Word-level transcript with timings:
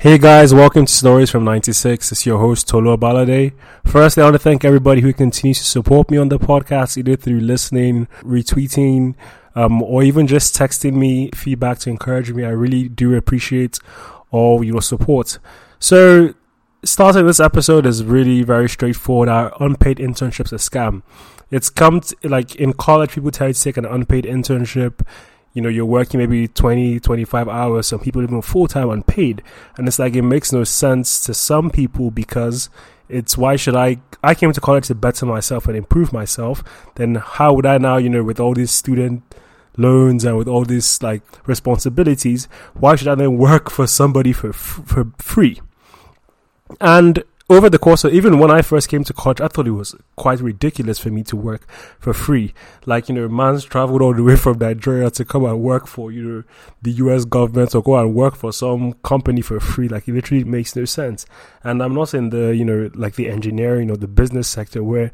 Hey 0.00 0.16
guys, 0.16 0.54
welcome 0.54 0.86
to 0.86 0.92
Stories 0.94 1.28
from 1.28 1.44
96. 1.44 2.10
It's 2.10 2.24
your 2.24 2.38
host, 2.38 2.66
Tolo 2.66 2.96
Balade. 2.98 3.52
Firstly, 3.84 4.22
I 4.22 4.24
want 4.24 4.34
to 4.36 4.38
thank 4.38 4.64
everybody 4.64 5.02
who 5.02 5.12
continues 5.12 5.58
to 5.58 5.64
support 5.64 6.10
me 6.10 6.16
on 6.16 6.30
the 6.30 6.38
podcast, 6.38 6.96
either 6.96 7.16
through 7.16 7.40
listening, 7.40 8.08
retweeting, 8.22 9.14
um, 9.54 9.82
or 9.82 10.02
even 10.02 10.26
just 10.26 10.56
texting 10.56 10.94
me 10.94 11.28
feedback 11.34 11.80
to 11.80 11.90
encourage 11.90 12.32
me. 12.32 12.46
I 12.46 12.48
really 12.48 12.88
do 12.88 13.14
appreciate 13.14 13.78
all 14.30 14.64
your 14.64 14.80
support. 14.80 15.38
So, 15.78 16.32
starting 16.82 17.26
this 17.26 17.38
episode 17.38 17.84
is 17.84 18.02
really 18.02 18.42
very 18.42 18.70
straightforward. 18.70 19.28
Our 19.28 19.52
unpaid 19.60 19.98
internships 19.98 20.50
a 20.50 20.54
scam. 20.54 21.02
It's 21.50 21.68
come 21.68 22.00
to, 22.00 22.16
like 22.24 22.56
in 22.56 22.72
college, 22.72 23.10
people 23.10 23.30
tell 23.32 23.48
you 23.48 23.52
to 23.52 23.62
take 23.62 23.76
an 23.76 23.84
unpaid 23.84 24.24
internship 24.24 25.06
you 25.52 25.62
know, 25.62 25.68
you're 25.68 25.84
working 25.84 26.18
maybe 26.18 26.46
20, 26.46 27.00
25 27.00 27.48
hours, 27.48 27.88
some 27.88 28.00
people 28.00 28.22
even 28.22 28.42
full 28.42 28.68
time 28.68 28.90
unpaid. 28.90 29.42
And 29.76 29.88
it's 29.88 29.98
like, 29.98 30.14
it 30.14 30.22
makes 30.22 30.52
no 30.52 30.64
sense 30.64 31.24
to 31.26 31.34
some 31.34 31.70
people 31.70 32.10
because 32.10 32.70
it's 33.08 33.36
why 33.36 33.56
should 33.56 33.74
I, 33.74 33.98
I 34.22 34.34
came 34.34 34.52
to 34.52 34.60
college 34.60 34.86
to 34.86 34.94
better 34.94 35.26
myself 35.26 35.66
and 35.66 35.76
improve 35.76 36.12
myself. 36.12 36.62
Then 36.94 37.16
how 37.16 37.54
would 37.54 37.66
I 37.66 37.78
now, 37.78 37.96
you 37.96 38.08
know, 38.08 38.22
with 38.22 38.38
all 38.38 38.54
these 38.54 38.70
student 38.70 39.22
loans 39.76 40.24
and 40.24 40.36
with 40.36 40.46
all 40.46 40.64
these 40.64 41.02
like 41.02 41.22
responsibilities, 41.46 42.46
why 42.74 42.94
should 42.94 43.08
I 43.08 43.16
then 43.16 43.36
work 43.36 43.70
for 43.70 43.86
somebody 43.86 44.32
for, 44.32 44.52
for 44.52 45.10
free? 45.18 45.60
And 46.80 47.24
over 47.50 47.68
the 47.68 47.78
course 47.78 48.04
of 48.04 48.14
even 48.14 48.38
when 48.38 48.48
I 48.50 48.62
first 48.62 48.88
came 48.88 49.02
to 49.02 49.12
college, 49.12 49.40
I 49.40 49.48
thought 49.48 49.66
it 49.66 49.72
was 49.72 49.96
quite 50.14 50.40
ridiculous 50.40 51.00
for 51.00 51.10
me 51.10 51.24
to 51.24 51.36
work 51.36 51.68
for 51.98 52.14
free. 52.14 52.54
Like, 52.86 53.08
you 53.08 53.14
know, 53.16 53.28
man's 53.28 53.64
traveled 53.64 54.00
all 54.00 54.14
the 54.14 54.22
way 54.22 54.36
from 54.36 54.58
Nigeria 54.58 55.10
to 55.10 55.24
come 55.24 55.44
and 55.44 55.60
work 55.60 55.88
for, 55.88 56.12
you 56.12 56.22
know, 56.22 56.44
the 56.80 56.92
US 56.92 57.24
government 57.24 57.74
or 57.74 57.82
go 57.82 57.98
and 57.98 58.14
work 58.14 58.36
for 58.36 58.52
some 58.52 58.92
company 59.02 59.42
for 59.42 59.58
free. 59.58 59.88
Like, 59.88 60.06
it 60.06 60.14
literally 60.14 60.44
makes 60.44 60.76
no 60.76 60.84
sense. 60.84 61.26
And 61.64 61.82
I'm 61.82 61.92
not 61.92 62.14
in 62.14 62.30
the, 62.30 62.54
you 62.54 62.64
know, 62.64 62.88
like 62.94 63.16
the 63.16 63.28
engineering 63.28 63.90
or 63.90 63.96
the 63.96 64.08
business 64.08 64.46
sector 64.46 64.84
where 64.84 65.10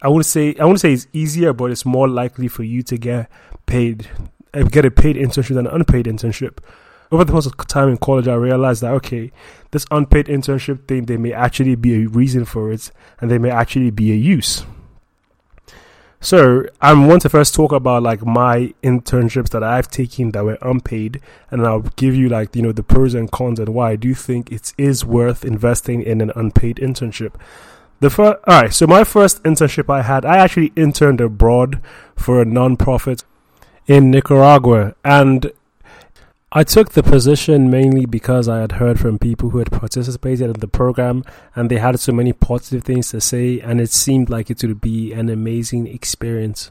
I 0.00 0.08
would 0.08 0.24
say, 0.24 0.54
I 0.60 0.64
wouldn't 0.64 0.80
say 0.80 0.92
it's 0.92 1.08
easier, 1.12 1.52
but 1.52 1.72
it's 1.72 1.84
more 1.84 2.08
likely 2.08 2.46
for 2.46 2.62
you 2.62 2.84
to 2.84 2.96
get 2.96 3.28
paid, 3.66 4.08
uh, 4.54 4.62
get 4.62 4.84
a 4.84 4.90
paid 4.92 5.16
internship 5.16 5.56
than 5.56 5.66
an 5.66 5.74
unpaid 5.74 6.06
internship 6.06 6.58
over 7.12 7.24
the 7.24 7.32
course 7.32 7.46
of 7.46 7.56
time 7.68 7.90
in 7.90 7.98
college, 7.98 8.26
I 8.26 8.34
realized 8.34 8.82
that 8.82 8.92
okay, 8.94 9.30
this 9.70 9.86
unpaid 9.90 10.26
internship 10.26 10.88
thing, 10.88 11.04
there 11.04 11.18
may 11.18 11.32
actually 11.32 11.74
be 11.74 12.02
a 12.02 12.08
reason 12.08 12.44
for 12.44 12.72
it, 12.72 12.90
and 13.20 13.30
there 13.30 13.38
may 13.38 13.50
actually 13.50 13.90
be 13.90 14.10
a 14.12 14.16
use. 14.16 14.64
So 16.20 16.64
I 16.80 16.94
want 16.94 17.22
to 17.22 17.28
first 17.28 17.52
talk 17.52 17.72
about 17.72 18.02
like 18.02 18.24
my 18.24 18.72
internships 18.82 19.50
that 19.50 19.62
I've 19.62 19.88
taken 19.88 20.30
that 20.30 20.44
were 20.44 20.58
unpaid, 20.62 21.20
and 21.50 21.66
I'll 21.66 21.80
give 21.80 22.14
you 22.14 22.28
like 22.28 22.56
you 22.56 22.62
know 22.62 22.72
the 22.72 22.82
pros 22.82 23.12
and 23.12 23.30
cons 23.30 23.58
and 23.58 23.68
why 23.70 23.90
I 23.90 23.96
do 23.96 24.14
think 24.14 24.50
it 24.50 24.72
is 24.78 25.04
worth 25.04 25.44
investing 25.44 26.00
in 26.00 26.20
an 26.20 26.32
unpaid 26.34 26.76
internship. 26.76 27.34
The 28.00 28.08
first, 28.08 28.38
all 28.46 28.62
right. 28.62 28.72
So 28.72 28.86
my 28.86 29.04
first 29.04 29.42
internship 29.42 29.92
I 29.92 30.02
had, 30.02 30.24
I 30.24 30.38
actually 30.38 30.72
interned 30.76 31.20
abroad 31.20 31.80
for 32.16 32.40
a 32.40 32.44
non-profit 32.44 33.24
in 33.86 34.10
Nicaragua, 34.10 34.94
and 35.04 35.52
I 36.54 36.64
took 36.64 36.92
the 36.92 37.02
position 37.02 37.70
mainly 37.70 38.04
because 38.04 38.46
I 38.46 38.60
had 38.60 38.72
heard 38.72 39.00
from 39.00 39.18
people 39.18 39.48
who 39.48 39.58
had 39.58 39.72
participated 39.72 40.50
in 40.50 40.60
the 40.60 40.68
program 40.68 41.24
and 41.56 41.70
they 41.70 41.78
had 41.78 41.98
so 41.98 42.12
many 42.12 42.34
positive 42.34 42.84
things 42.84 43.10
to 43.10 43.22
say, 43.22 43.58
and 43.58 43.80
it 43.80 43.90
seemed 43.90 44.28
like 44.28 44.50
it 44.50 44.62
would 44.62 44.82
be 44.82 45.14
an 45.14 45.30
amazing 45.30 45.86
experience. 45.86 46.70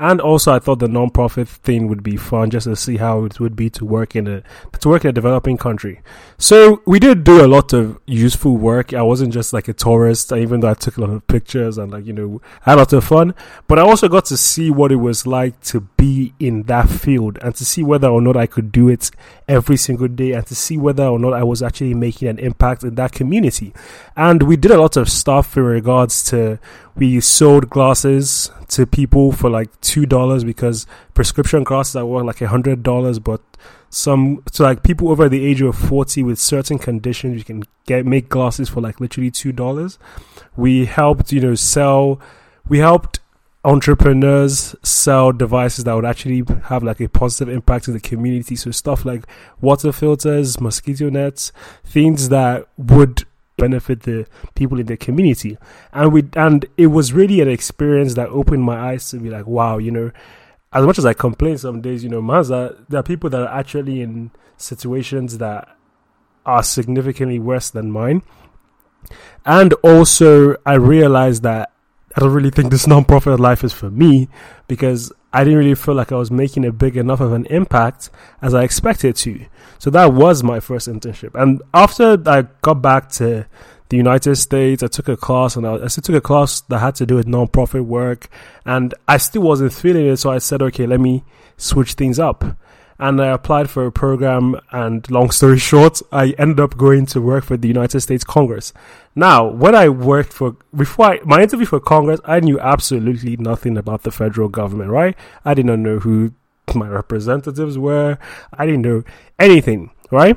And 0.00 0.20
also, 0.20 0.52
I 0.52 0.60
thought 0.60 0.78
the 0.78 0.86
non-profit 0.86 1.48
thing 1.48 1.88
would 1.88 2.04
be 2.04 2.16
fun 2.16 2.50
just 2.50 2.68
to 2.68 2.76
see 2.76 2.98
how 2.98 3.24
it 3.24 3.40
would 3.40 3.56
be 3.56 3.68
to 3.70 3.84
work 3.84 4.14
in 4.14 4.28
a 4.28 4.42
to 4.78 4.88
work 4.88 5.04
in 5.04 5.08
a 5.08 5.12
developing 5.12 5.56
country. 5.56 6.02
So 6.36 6.82
we 6.86 7.00
did 7.00 7.24
do 7.24 7.44
a 7.44 7.48
lot 7.48 7.72
of 7.72 7.98
useful 8.06 8.56
work. 8.56 8.94
I 8.94 9.02
wasn't 9.02 9.32
just 9.32 9.52
like 9.52 9.66
a 9.66 9.72
tourist, 9.72 10.30
even 10.30 10.60
though 10.60 10.70
I 10.70 10.74
took 10.74 10.98
a 10.98 11.00
lot 11.00 11.10
of 11.10 11.26
pictures 11.26 11.78
and 11.78 11.90
like 11.90 12.06
you 12.06 12.12
know 12.12 12.40
had 12.62 12.74
a 12.74 12.76
lot 12.76 12.92
of 12.92 13.02
fun. 13.02 13.34
But 13.66 13.80
I 13.80 13.82
also 13.82 14.08
got 14.08 14.24
to 14.26 14.36
see 14.36 14.70
what 14.70 14.92
it 14.92 14.96
was 14.96 15.26
like 15.26 15.60
to 15.62 15.80
be 15.96 16.32
in 16.38 16.62
that 16.64 16.88
field 16.88 17.38
and 17.42 17.52
to 17.56 17.64
see 17.64 17.82
whether 17.82 18.06
or 18.06 18.20
not 18.20 18.36
I 18.36 18.46
could 18.46 18.70
do 18.70 18.88
it 18.88 19.10
every 19.48 19.76
single 19.76 20.06
day 20.06 20.30
and 20.30 20.46
to 20.46 20.54
see 20.54 20.78
whether 20.78 21.06
or 21.06 21.18
not 21.18 21.32
I 21.32 21.42
was 21.42 21.60
actually 21.60 21.94
making 21.94 22.28
an 22.28 22.38
impact 22.38 22.84
in 22.84 22.94
that 22.94 23.10
community. 23.10 23.74
And 24.16 24.44
we 24.44 24.56
did 24.56 24.70
a 24.70 24.80
lot 24.80 24.96
of 24.96 25.08
stuff 25.08 25.56
in 25.56 25.64
regards 25.64 26.22
to 26.30 26.60
we 26.94 27.20
sold 27.20 27.70
glasses 27.70 28.50
to 28.68 28.86
people 28.86 29.32
for 29.32 29.48
like 29.48 29.80
two 29.88 30.04
dollars 30.04 30.44
because 30.44 30.86
prescription 31.14 31.64
glasses 31.64 31.96
are 31.96 32.04
worth 32.04 32.26
like 32.26 32.42
a 32.42 32.48
hundred 32.48 32.82
dollars, 32.82 33.18
but 33.18 33.40
some 33.90 34.42
so 34.52 34.64
like 34.64 34.82
people 34.82 35.08
over 35.08 35.28
the 35.28 35.44
age 35.46 35.62
of 35.62 35.74
forty 35.74 36.22
with 36.22 36.38
certain 36.38 36.78
conditions 36.78 37.38
you 37.38 37.44
can 37.44 37.62
get 37.86 38.04
make 38.04 38.28
glasses 38.28 38.68
for 38.68 38.82
like 38.82 39.00
literally 39.00 39.30
two 39.30 39.50
dollars. 39.50 39.98
We 40.56 40.84
helped, 40.84 41.32
you 41.32 41.40
know, 41.40 41.54
sell 41.54 42.20
we 42.68 42.78
helped 42.78 43.20
entrepreneurs 43.64 44.76
sell 44.82 45.32
devices 45.32 45.84
that 45.84 45.94
would 45.94 46.04
actually 46.04 46.44
have 46.64 46.82
like 46.82 47.00
a 47.00 47.08
positive 47.08 47.48
impact 47.48 47.88
in 47.88 47.94
the 47.94 48.00
community. 48.00 48.56
So 48.56 48.70
stuff 48.70 49.04
like 49.04 49.24
water 49.60 49.90
filters, 49.92 50.60
mosquito 50.60 51.08
nets, 51.08 51.50
things 51.84 52.28
that 52.28 52.68
would 52.76 53.24
benefit 53.58 54.04
the 54.04 54.26
people 54.54 54.80
in 54.80 54.86
the 54.86 54.96
community. 54.96 55.58
And 55.92 56.12
we 56.12 56.28
and 56.34 56.64
it 56.78 56.86
was 56.86 57.12
really 57.12 57.40
an 57.42 57.48
experience 57.48 58.14
that 58.14 58.30
opened 58.30 58.62
my 58.62 58.92
eyes 58.92 59.10
to 59.10 59.18
be 59.18 59.28
like, 59.28 59.46
wow, 59.46 59.76
you 59.76 59.90
know, 59.90 60.10
as 60.72 60.84
much 60.86 60.98
as 60.98 61.04
I 61.04 61.12
complain 61.12 61.58
some 61.58 61.82
days, 61.82 62.02
you 62.02 62.08
know, 62.08 62.22
Mazda, 62.22 62.84
there 62.88 63.00
are 63.00 63.04
people 63.04 63.28
that 63.30 63.42
are 63.42 63.58
actually 63.58 64.00
in 64.00 64.30
situations 64.56 65.38
that 65.38 65.68
are 66.46 66.62
significantly 66.62 67.38
worse 67.38 67.68
than 67.68 67.90
mine. 67.90 68.22
And 69.44 69.74
also 69.82 70.56
I 70.64 70.74
realized 70.74 71.42
that 71.42 71.72
I 72.18 72.20
don't 72.20 72.32
really 72.32 72.50
think 72.50 72.72
this 72.72 72.86
non-profit 72.88 73.38
life 73.38 73.62
is 73.62 73.72
for 73.72 73.92
me 73.92 74.28
because 74.66 75.12
I 75.32 75.44
didn't 75.44 75.60
really 75.60 75.76
feel 75.76 75.94
like 75.94 76.10
I 76.10 76.16
was 76.16 76.32
making 76.32 76.64
a 76.64 76.72
big 76.72 76.96
enough 76.96 77.20
of 77.20 77.32
an 77.32 77.46
impact 77.46 78.10
as 78.42 78.54
I 78.54 78.64
expected 78.64 79.14
to. 79.14 79.46
So 79.78 79.88
that 79.90 80.12
was 80.14 80.42
my 80.42 80.58
first 80.58 80.88
internship. 80.88 81.40
And 81.40 81.62
after 81.72 82.20
I 82.26 82.42
got 82.60 82.82
back 82.82 83.08
to 83.10 83.46
the 83.88 83.96
United 83.96 84.34
States, 84.34 84.82
I 84.82 84.88
took 84.88 85.06
a 85.06 85.16
class 85.16 85.54
and 85.54 85.64
I, 85.64 85.86
still 85.86 86.02
took 86.02 86.16
a 86.16 86.20
class 86.20 86.60
that 86.62 86.80
had 86.80 86.96
to 86.96 87.06
do 87.06 87.14
with 87.14 87.28
non-profit 87.28 87.84
work 87.84 88.28
and 88.66 88.94
I 89.06 89.18
still 89.18 89.42
wasn't 89.42 89.72
feeling 89.72 90.06
it. 90.06 90.16
So 90.16 90.30
I 90.30 90.38
said, 90.38 90.60
okay, 90.60 90.86
let 90.86 90.98
me 90.98 91.22
switch 91.56 91.92
things 91.92 92.18
up 92.18 92.44
and 92.98 93.20
I 93.20 93.28
applied 93.28 93.70
for 93.70 93.86
a 93.86 93.92
program. 93.92 94.56
And 94.72 95.08
long 95.10 95.30
story 95.30 95.58
short, 95.70 96.02
I 96.12 96.34
ended 96.38 96.60
up 96.60 96.76
going 96.76 97.06
to 97.06 97.20
work 97.20 97.44
for 97.44 97.56
the 97.56 97.68
United 97.68 98.00
States 98.00 98.24
Congress. 98.24 98.72
Now, 99.14 99.46
when 99.46 99.74
I 99.74 99.88
worked 99.88 100.32
for 100.32 100.56
before 100.74 101.06
I, 101.06 101.20
my 101.24 101.42
interview 101.42 101.66
for 101.66 101.80
Congress, 101.80 102.20
I 102.24 102.40
knew 102.40 102.58
absolutely 102.60 103.36
nothing 103.36 103.76
about 103.76 104.02
the 104.02 104.10
federal 104.10 104.48
government. 104.48 104.90
Right? 104.90 105.16
I 105.44 105.54
did 105.54 105.66
not 105.66 105.78
know 105.78 105.98
who 106.00 106.32
my 106.74 106.88
representatives 106.88 107.78
were. 107.78 108.18
I 108.52 108.66
didn't 108.66 108.82
know 108.82 109.04
anything. 109.38 109.90
Right? 110.10 110.36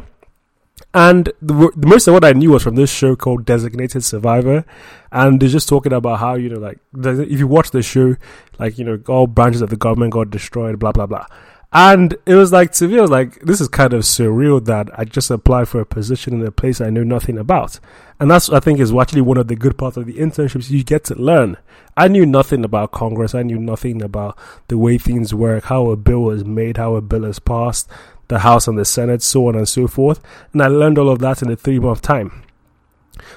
And 0.94 1.32
the, 1.42 1.72
the, 1.76 1.88
most 1.88 2.08
of 2.08 2.14
what 2.14 2.26
I 2.26 2.34
knew 2.34 2.52
was 2.52 2.64
from 2.64 2.76
this 2.76 2.92
show 2.92 3.16
called 3.16 3.46
Designated 3.46 4.04
Survivor. 4.04 4.66
And 5.12 5.40
they're 5.40 5.48
just 5.48 5.70
talking 5.70 5.94
about 5.94 6.20
how, 6.20 6.36
you 6.36 6.50
know, 6.50 6.60
like, 6.60 6.80
if 6.94 7.40
you 7.40 7.48
watch 7.48 7.72
the 7.72 7.82
show, 7.82 8.16
like, 8.60 8.78
you 8.78 8.84
know, 8.84 9.00
all 9.08 9.28
branches 9.28 9.62
of 9.62 9.70
the 9.70 9.78
government 9.78 10.12
got 10.12 10.30
destroyed, 10.32 10.80
blah, 10.80 10.92
blah, 10.92 11.06
blah. 11.06 11.26
And 11.74 12.16
it 12.26 12.36
was 12.36 12.52
like, 12.52 12.74
to 12.74 12.88
me, 12.88 12.98
I 12.98 13.02
was 13.02 13.12
like, 13.12 13.40
this 13.42 13.62
is 13.62 13.70
kind 13.70 13.94
of 13.94 14.02
surreal 14.02 14.64
that 14.66 14.90
I 15.00 15.06
just 15.06 15.32
applied 15.32 15.70
for 15.70 15.80
a 15.80 15.86
position 15.86 16.34
in 16.34 16.46
a 16.46 16.52
place 16.52 16.82
I 16.82 16.90
know 16.90 17.04
nothing 17.04 17.38
about. 17.38 17.80
And 18.20 18.30
that's, 18.30 18.50
I 18.50 18.60
think, 18.60 18.80
is 18.80 18.94
actually 18.94 19.22
one 19.22 19.38
of 19.38 19.48
the 19.48 19.56
good 19.56 19.78
parts 19.78 19.96
of 19.96 20.06
the 20.06 20.16
internships. 20.16 20.70
You 20.70 20.84
get 20.84 21.06
to 21.06 21.16
learn. 21.16 21.56
I 21.96 22.10
knew 22.10 22.26
nothing 22.26 22.66
about 22.66 22.92
Congress. 22.92 23.34
I 23.34 23.44
knew 23.44 23.58
nothing 23.58 24.02
about 24.02 24.38
the 24.68 24.78
way 24.78 24.98
things 24.98 25.34
work, 25.34 25.66
how 25.66 25.90
a 25.92 25.96
bill 25.96 26.30
is 26.32 26.44
made, 26.44 26.76
how 26.76 26.96
a 26.96 27.02
bill 27.02 27.24
is 27.24 27.40
passed, 27.40 27.90
the 28.28 28.40
House 28.40 28.68
and 28.68 28.78
the 28.78 28.86
Senate, 28.86 29.24
so 29.24 29.48
on 29.48 29.56
and 29.56 29.68
so 29.68 29.88
forth. 29.88 30.20
And 30.52 30.62
I 30.62 30.68
learned 30.68 30.98
all 30.98 31.10
of 31.10 31.20
that 31.20 31.42
in 31.42 31.50
a 31.50 31.56
three 31.56 31.80
month 31.80 32.02
time. 32.02 32.44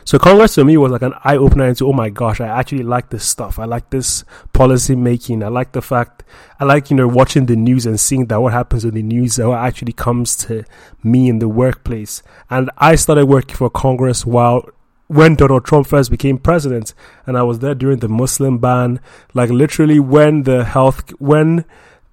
So 0.04 0.18
Congress 0.18 0.54
to 0.54 0.64
me 0.64 0.76
was 0.76 0.92
like 0.92 1.02
an 1.02 1.14
eye 1.24 1.36
opener 1.36 1.66
into, 1.66 1.86
oh 1.86 1.92
my 1.92 2.10
gosh, 2.10 2.40
I 2.40 2.46
actually 2.46 2.82
like 2.82 3.10
this 3.10 3.24
stuff. 3.24 3.58
I 3.58 3.64
like 3.64 3.90
this 3.90 4.24
policy 4.52 4.94
making. 4.94 5.42
I 5.42 5.48
like 5.48 5.72
the 5.72 5.82
fact, 5.82 6.24
I 6.60 6.64
like, 6.64 6.90
you 6.90 6.96
know, 6.96 7.08
watching 7.08 7.46
the 7.46 7.56
news 7.56 7.86
and 7.86 7.98
seeing 7.98 8.26
that 8.26 8.40
what 8.40 8.52
happens 8.52 8.84
in 8.84 8.94
the 8.94 9.02
news, 9.02 9.36
that 9.36 9.48
what 9.48 9.58
actually 9.58 9.92
comes 9.92 10.36
to 10.36 10.64
me 11.02 11.28
in 11.28 11.38
the 11.38 11.48
workplace. 11.48 12.22
And 12.50 12.70
I 12.78 12.94
started 12.94 13.26
working 13.26 13.56
for 13.56 13.70
Congress 13.70 14.24
while 14.24 14.68
when 15.06 15.34
Donald 15.34 15.64
Trump 15.64 15.86
first 15.86 16.10
became 16.10 16.38
president, 16.38 16.94
and 17.26 17.36
I 17.36 17.42
was 17.42 17.58
there 17.58 17.74
during 17.74 17.98
the 17.98 18.08
Muslim 18.08 18.58
ban, 18.58 19.00
like 19.34 19.50
literally 19.50 20.00
when 20.00 20.44
the 20.44 20.64
health, 20.64 21.10
when 21.18 21.64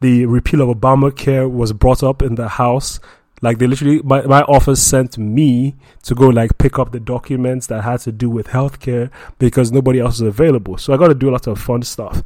the 0.01 0.25
repeal 0.25 0.61
of 0.61 0.77
Obamacare 0.77 1.49
was 1.49 1.71
brought 1.73 2.03
up 2.03 2.21
in 2.21 2.35
the 2.35 2.49
House, 2.49 2.99
like 3.41 3.57
they 3.57 3.67
literally, 3.67 4.01
my, 4.03 4.21
my 4.21 4.41
office 4.43 4.81
sent 4.81 5.17
me 5.17 5.75
to 6.03 6.13
go 6.15 6.27
like 6.29 6.57
pick 6.57 6.77
up 6.77 6.91
the 6.91 6.99
documents 6.99 7.67
that 7.67 7.83
had 7.83 7.99
to 8.01 8.11
do 8.11 8.29
with 8.29 8.47
healthcare 8.47 9.09
because 9.39 9.71
nobody 9.71 9.99
else 9.99 10.19
was 10.19 10.27
available. 10.27 10.77
So 10.77 10.93
I 10.93 10.97
got 10.97 11.07
to 11.07 11.15
do 11.15 11.29
a 11.29 11.31
lot 11.31 11.47
of 11.47 11.59
fun 11.59 11.81
stuff. 11.81 12.21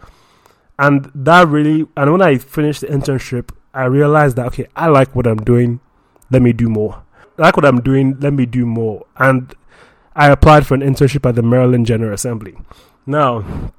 And 0.77 1.09
that 1.15 1.47
really, 1.47 1.87
and 1.95 2.11
when 2.11 2.21
I 2.21 2.37
finished 2.37 2.81
the 2.81 2.87
internship, 2.87 3.51
I 3.73 3.85
realized 3.85 4.35
that, 4.35 4.47
okay, 4.47 4.67
I 4.75 4.87
like 4.87 5.15
what 5.15 5.25
I'm 5.25 5.37
doing. 5.37 5.79
Let 6.31 6.41
me 6.41 6.51
do 6.51 6.67
more. 6.67 7.03
like 7.37 7.55
what 7.55 7.65
I'm 7.65 7.81
doing. 7.81 8.19
Let 8.19 8.33
me 8.33 8.45
do 8.45 8.65
more. 8.65 9.05
And 9.17 9.53
I 10.15 10.29
applied 10.31 10.65
for 10.65 10.75
an 10.75 10.81
internship 10.81 11.27
at 11.27 11.35
the 11.35 11.41
Maryland 11.43 11.85
General 11.85 12.13
Assembly. 12.13 12.55
Now, 13.05 13.71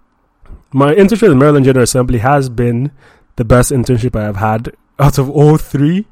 my 0.73 0.95
internship 0.95 1.25
at 1.25 1.29
the 1.29 1.37
Maryland 1.37 1.65
General 1.65 1.85
Assembly 1.85 2.19
has 2.19 2.49
been 2.49 2.93
the 3.37 3.45
best 3.45 3.73
internship 3.73 4.19
I 4.19 4.25
have 4.25 4.37
had 4.37 4.75
out 4.99 5.19
of 5.19 5.31
all 5.31 5.57
three. 5.57 6.07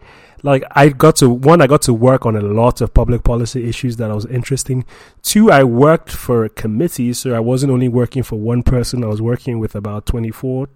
Like 0.44 0.62
I 0.72 0.90
got 0.90 1.16
to 1.16 1.30
one, 1.30 1.62
I 1.62 1.66
got 1.66 1.80
to 1.82 1.94
work 1.94 2.26
on 2.26 2.36
a 2.36 2.40
lot 2.42 2.82
of 2.82 2.92
public 2.92 3.24
policy 3.24 3.66
issues 3.66 3.96
that 3.96 4.10
I 4.10 4.14
was 4.14 4.26
interesting. 4.26 4.84
Two, 5.22 5.50
I 5.50 5.64
worked 5.64 6.10
for 6.10 6.44
a 6.44 6.50
committee, 6.50 7.14
so 7.14 7.34
I 7.34 7.40
wasn't 7.40 7.72
only 7.72 7.88
working 7.88 8.22
for 8.22 8.36
one 8.38 8.62
person. 8.62 9.02
I 9.02 9.06
was 9.06 9.22
working 9.22 9.58
with 9.58 9.74
about 9.74 10.04
24, 10.04 10.68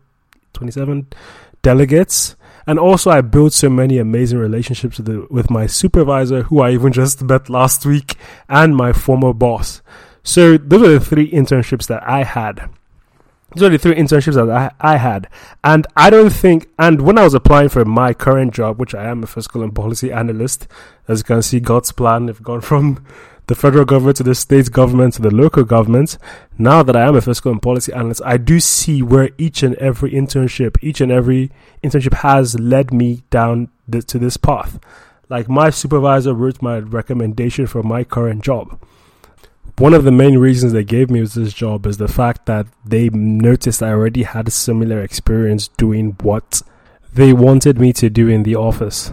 27 0.54 1.08
delegates. 1.60 2.34
And 2.66 2.78
also, 2.78 3.10
I 3.10 3.20
built 3.20 3.52
so 3.52 3.68
many 3.68 3.98
amazing 3.98 4.38
relationships 4.38 4.96
with, 4.96 5.06
the, 5.06 5.26
with 5.30 5.50
my 5.50 5.66
supervisor, 5.66 6.44
who 6.44 6.60
I 6.60 6.70
even 6.70 6.92
just 6.92 7.22
met 7.22 7.50
last 7.50 7.84
week, 7.84 8.14
and 8.48 8.74
my 8.74 8.94
former 8.94 9.34
boss. 9.34 9.82
So 10.22 10.56
those 10.56 10.82
are 10.82 10.98
the 10.98 11.00
three 11.00 11.30
internships 11.30 11.86
that 11.88 12.02
I 12.08 12.24
had. 12.24 12.70
These 13.54 13.62
are 13.62 13.70
the 13.70 13.78
three 13.78 13.94
internships 13.94 14.34
that 14.34 14.50
I, 14.50 14.70
I 14.80 14.96
had. 14.98 15.26
And 15.64 15.86
I 15.96 16.10
don't 16.10 16.30
think, 16.30 16.68
and 16.78 17.00
when 17.00 17.16
I 17.16 17.24
was 17.24 17.32
applying 17.32 17.70
for 17.70 17.84
my 17.84 18.12
current 18.12 18.52
job, 18.52 18.78
which 18.78 18.94
I 18.94 19.06
am 19.06 19.22
a 19.22 19.26
fiscal 19.26 19.62
and 19.62 19.74
policy 19.74 20.12
analyst, 20.12 20.68
as 21.08 21.20
you 21.20 21.24
can 21.24 21.42
see, 21.42 21.58
God's 21.58 21.90
plan, 21.90 22.28
have 22.28 22.42
gone 22.42 22.60
from 22.60 23.04
the 23.46 23.54
federal 23.54 23.86
government 23.86 24.18
to 24.18 24.22
the 24.22 24.34
state 24.34 24.70
government 24.70 25.14
to 25.14 25.22
the 25.22 25.34
local 25.34 25.64
government. 25.64 26.18
Now 26.58 26.82
that 26.82 26.94
I 26.94 27.06
am 27.06 27.16
a 27.16 27.22
fiscal 27.22 27.50
and 27.50 27.62
policy 27.62 27.90
analyst, 27.90 28.20
I 28.22 28.36
do 28.36 28.60
see 28.60 29.02
where 29.02 29.30
each 29.38 29.62
and 29.62 29.74
every 29.76 30.10
internship, 30.10 30.76
each 30.82 31.00
and 31.00 31.10
every 31.10 31.50
internship 31.82 32.14
has 32.14 32.58
led 32.60 32.92
me 32.92 33.22
down 33.30 33.70
the, 33.88 34.02
to 34.02 34.18
this 34.18 34.36
path. 34.36 34.78
Like 35.30 35.48
my 35.48 35.70
supervisor 35.70 36.34
wrote 36.34 36.60
my 36.60 36.80
recommendation 36.80 37.66
for 37.66 37.82
my 37.82 38.04
current 38.04 38.44
job 38.44 38.78
one 39.78 39.94
of 39.94 40.02
the 40.02 40.10
main 40.10 40.38
reasons 40.38 40.72
they 40.72 40.82
gave 40.82 41.08
me 41.08 41.20
this 41.20 41.54
job 41.54 41.86
is 41.86 41.98
the 41.98 42.08
fact 42.08 42.46
that 42.46 42.66
they 42.84 43.08
noticed 43.10 43.82
I 43.82 43.90
already 43.90 44.24
had 44.24 44.48
a 44.48 44.50
similar 44.50 45.00
experience 45.00 45.68
doing 45.68 46.16
what 46.20 46.62
they 47.12 47.32
wanted 47.32 47.78
me 47.78 47.92
to 47.94 48.10
do 48.10 48.28
in 48.28 48.42
the 48.42 48.56
office. 48.56 49.12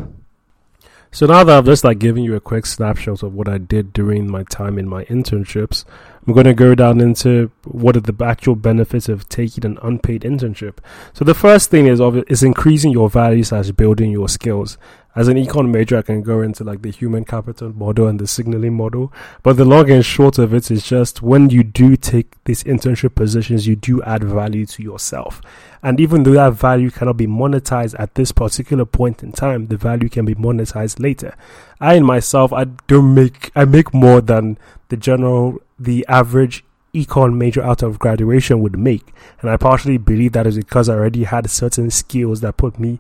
So 1.12 1.28
now 1.28 1.44
that 1.46 1.58
I've 1.58 1.66
just 1.66 1.84
like 1.84 2.00
given 2.00 2.24
you 2.24 2.36
a 2.36 2.42
quick 2.42 2.66
snapshot 2.66 3.24
of 3.24 3.34
what 3.34 3.48
I 3.48 3.58
did 3.58 3.94
during 3.94 4.30
my 4.30 4.44
time 4.44 4.78
in 4.78 4.90
my 4.90 5.06
internships, 5.06 5.86
I'm 6.28 6.34
going 6.34 6.46
to 6.46 6.54
go 6.54 6.76
down 6.76 7.00
into 7.00 7.52
what 7.64 7.96
are 7.96 8.02
the 8.02 8.26
actual 8.26 8.56
benefits 8.56 9.08
of 9.08 9.30
taking 9.30 9.66
an 9.66 9.78
unpaid 9.82 10.24
internship. 10.24 10.80
So 11.14 11.24
the 11.24 11.34
first 11.34 11.70
thing 11.70 11.86
is 11.86 12.02
is 12.28 12.44
increasing 12.44 12.92
your 12.92 13.10
values 13.10 13.54
as 13.54 13.72
building 13.72 14.12
your 14.12 14.28
skills 14.28 14.78
as 15.16 15.30
an 15.30 15.38
econ 15.38 15.70
major, 15.72 15.98
I 15.98 16.02
can 16.02 16.22
go 16.22 16.42
into 16.42 16.66
like 16.66 16.82
the 16.82 16.92
human 16.92 17.24
capital 17.24 17.72
model 17.74 18.08
and 18.08 18.20
the 18.20 18.28
signaling 18.28 18.74
model. 18.74 19.14
But 19.44 19.56
the 19.56 19.64
long 19.64 19.90
and 19.90 20.06
short 20.06 20.38
of 20.38 20.54
it 20.54 20.70
is 20.70 20.84
just 20.84 21.22
when 21.22 21.50
you 21.50 21.64
do 21.64 21.96
take 21.96 22.44
these 22.44 22.66
internship 22.66 23.16
positions, 23.16 23.66
you 23.66 23.78
do 23.78 24.04
add 24.04 24.26
value 24.26 24.66
to 24.66 24.84
yourself. 24.84 25.42
And 25.82 26.02
even 26.02 26.24
though 26.24 26.34
that 26.34 26.54
value 26.54 26.92
cannot 26.92 27.16
be 27.16 27.28
monetized 27.28 27.96
at 27.98 28.16
this 28.16 28.34
particular 28.34 28.84
point 28.84 29.24
in 29.24 29.32
time, 29.32 29.68
the 29.68 29.78
value 29.78 30.10
can 30.10 30.26
be 30.26 30.36
monetized 30.36 31.00
later. 31.00 31.36
I 31.80 31.94
in 31.94 32.04
myself, 32.04 32.52
I 32.52 32.66
don't 32.66 33.14
make, 33.14 33.52
I 33.56 33.64
make 33.64 33.94
more 33.94 34.20
than 34.20 34.58
the 34.90 34.98
general, 34.98 35.62
the 35.80 36.06
average 36.10 36.66
econ 36.94 37.36
major 37.36 37.62
out 37.64 37.84
of 37.84 38.00
graduation 38.00 38.60
would 38.62 38.78
make. 38.78 39.14
And 39.42 39.50
I 39.50 39.56
partially 39.56 39.98
believe 39.98 40.34
that 40.34 40.48
is 40.48 40.58
because 40.58 40.90
I 40.90 40.96
already 40.96 41.24
had 41.24 41.50
certain 41.50 41.90
skills 41.90 42.42
that 42.42 42.58
put 42.58 42.80
me 42.80 43.00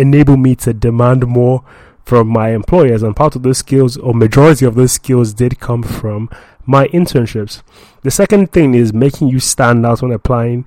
enable 0.00 0.36
me 0.36 0.56
to 0.56 0.72
demand 0.72 1.26
more 1.26 1.62
from 2.04 2.28
my 2.28 2.50
employers. 2.50 3.02
And 3.02 3.14
part 3.14 3.36
of 3.36 3.42
those 3.42 3.58
skills 3.58 3.96
or 3.96 4.14
majority 4.14 4.64
of 4.64 4.74
those 4.74 4.92
skills 4.92 5.32
did 5.32 5.60
come 5.60 5.82
from 5.82 6.30
my 6.66 6.88
internships. 6.88 7.62
The 8.02 8.10
second 8.10 8.52
thing 8.52 8.74
is 8.74 8.92
making 8.92 9.28
you 9.28 9.40
stand 9.40 9.84
out 9.84 10.02
when 10.02 10.12
applying 10.12 10.64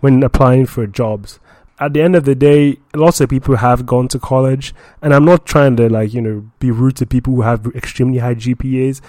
when 0.00 0.22
applying 0.22 0.66
for 0.66 0.86
jobs. 0.86 1.38
At 1.78 1.92
the 1.92 2.02
end 2.02 2.14
of 2.14 2.24
the 2.24 2.34
day 2.34 2.78
lots 2.94 3.20
of 3.20 3.30
people 3.30 3.56
have 3.56 3.86
gone 3.86 4.06
to 4.08 4.18
college 4.18 4.72
and 5.02 5.12
i'm 5.12 5.24
not 5.24 5.44
trying 5.44 5.74
to 5.76 5.88
like 5.88 6.14
you 6.14 6.20
know 6.20 6.48
be 6.60 6.70
rude 6.70 6.96
to 6.96 7.04
people 7.04 7.34
who 7.34 7.42
have 7.42 7.66
extremely 7.74 8.18
high 8.18 8.36
gpas 8.36 9.00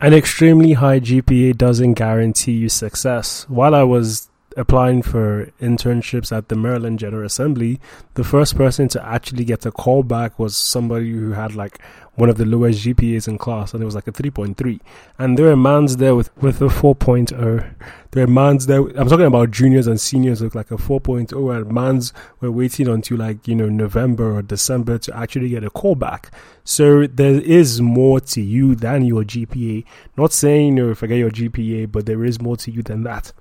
an 0.00 0.12
extremely 0.12 0.74
high 0.74 1.00
gpa 1.00 1.56
doesn't 1.56 1.94
guarantee 1.94 2.52
you 2.52 2.68
success. 2.68 3.46
While 3.48 3.74
i 3.74 3.82
was 3.82 4.28
applying 4.56 5.02
for 5.02 5.52
internships 5.60 6.36
at 6.36 6.48
the 6.48 6.56
Maryland 6.56 6.98
General 6.98 7.26
Assembly, 7.26 7.78
the 8.14 8.24
first 8.24 8.56
person 8.56 8.88
to 8.88 9.06
actually 9.06 9.44
get 9.44 9.66
a 9.66 9.70
call 9.70 10.02
back 10.02 10.38
was 10.38 10.56
somebody 10.56 11.10
who 11.10 11.32
had 11.32 11.54
like 11.54 11.78
one 12.14 12.30
of 12.30 12.38
the 12.38 12.46
lowest 12.46 12.82
GPAs 12.82 13.28
in 13.28 13.36
class, 13.36 13.74
and 13.74 13.82
it 13.82 13.84
was 13.84 13.94
like 13.94 14.08
a 14.08 14.12
3.3. 14.12 14.80
And 15.18 15.38
there 15.38 15.46
were 15.46 15.56
mans 15.56 15.98
there 15.98 16.14
with, 16.14 16.34
with 16.38 16.62
a 16.62 16.68
4.0. 16.68 17.74
There 18.12 18.26
were 18.26 18.32
mans 18.32 18.64
there, 18.64 18.80
I'm 18.98 19.08
talking 19.08 19.26
about 19.26 19.50
juniors 19.50 19.86
and 19.86 20.00
seniors 20.00 20.40
with 20.40 20.54
like 20.54 20.70
a 20.70 20.76
4.0, 20.76 21.54
and 21.54 21.70
mans 21.70 22.14
were 22.40 22.50
waiting 22.50 22.88
until 22.88 23.18
like, 23.18 23.46
you 23.46 23.54
know, 23.54 23.68
November 23.68 24.34
or 24.34 24.40
December 24.40 24.96
to 24.96 25.14
actually 25.14 25.50
get 25.50 25.64
a 25.64 25.70
call 25.70 25.94
back. 25.94 26.30
So 26.64 27.06
there 27.06 27.38
is 27.40 27.82
more 27.82 28.20
to 28.20 28.40
you 28.40 28.74
than 28.74 29.04
your 29.04 29.22
GPA. 29.22 29.84
Not 30.16 30.32
saying, 30.32 30.78
you 30.78 30.86
know, 30.86 30.94
forget 30.94 31.18
your 31.18 31.30
GPA, 31.30 31.92
but 31.92 32.06
there 32.06 32.24
is 32.24 32.40
more 32.40 32.56
to 32.56 32.70
you 32.70 32.82
than 32.82 33.02
that 33.02 33.32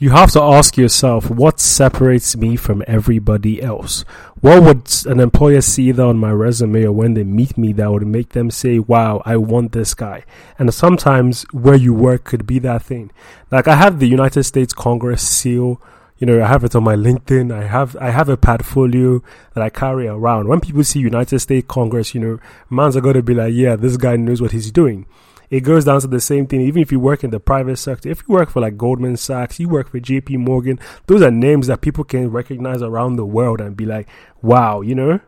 you 0.00 0.10
have 0.10 0.30
to 0.30 0.40
ask 0.40 0.76
yourself 0.76 1.28
what 1.28 1.58
separates 1.58 2.36
me 2.36 2.54
from 2.54 2.84
everybody 2.86 3.60
else. 3.60 4.04
What 4.40 4.62
would 4.62 4.88
an 5.06 5.18
employer 5.18 5.60
see 5.60 5.90
there 5.90 6.06
on 6.06 6.18
my 6.18 6.30
resume 6.30 6.84
or 6.84 6.92
when 6.92 7.14
they 7.14 7.24
meet 7.24 7.58
me 7.58 7.72
that 7.72 7.90
would 7.90 8.06
make 8.06 8.28
them 8.28 8.52
say, 8.52 8.78
wow, 8.78 9.20
I 9.24 9.36
want 9.38 9.72
this 9.72 9.94
guy? 9.94 10.22
And 10.56 10.72
sometimes 10.72 11.42
where 11.50 11.74
you 11.74 11.92
work 11.92 12.22
could 12.22 12.46
be 12.46 12.60
that 12.60 12.82
thing. 12.82 13.10
Like 13.50 13.66
I 13.66 13.74
have 13.74 13.98
the 13.98 14.06
United 14.06 14.44
States 14.44 14.72
Congress 14.72 15.26
seal. 15.26 15.82
You 16.18 16.28
know, 16.28 16.44
I 16.44 16.46
have 16.46 16.62
it 16.62 16.76
on 16.76 16.84
my 16.84 16.94
LinkedIn. 16.94 17.52
I 17.52 17.66
have, 17.66 17.96
I 17.96 18.10
have 18.10 18.28
a 18.28 18.36
portfolio 18.36 19.20
that 19.54 19.64
I 19.64 19.68
carry 19.68 20.06
around. 20.06 20.46
When 20.46 20.60
people 20.60 20.84
see 20.84 21.00
United 21.00 21.40
States 21.40 21.66
Congress, 21.68 22.14
you 22.14 22.20
know, 22.20 22.38
mans 22.70 22.96
are 22.96 23.00
to 23.00 23.22
be 23.22 23.34
like, 23.34 23.52
yeah, 23.52 23.74
this 23.74 23.96
guy 23.96 24.14
knows 24.14 24.40
what 24.40 24.52
he's 24.52 24.70
doing 24.70 25.06
it 25.50 25.60
goes 25.60 25.84
down 25.84 26.00
to 26.00 26.06
the 26.06 26.20
same 26.20 26.46
thing. 26.46 26.60
Even 26.60 26.82
if 26.82 26.92
you 26.92 27.00
work 27.00 27.24
in 27.24 27.30
the 27.30 27.40
private 27.40 27.76
sector, 27.76 28.08
if 28.08 28.22
you 28.26 28.34
work 28.34 28.50
for 28.50 28.60
like 28.60 28.76
Goldman 28.76 29.16
Sachs, 29.16 29.58
you 29.58 29.68
work 29.68 29.90
for 29.90 30.00
JP 30.00 30.38
Morgan, 30.38 30.78
those 31.06 31.22
are 31.22 31.30
names 31.30 31.66
that 31.68 31.80
people 31.80 32.04
can 32.04 32.30
recognize 32.30 32.82
around 32.82 33.16
the 33.16 33.26
world 33.26 33.60
and 33.60 33.76
be 33.76 33.86
like, 33.86 34.08
wow, 34.42 34.80
you 34.80 34.94
know, 34.94 35.20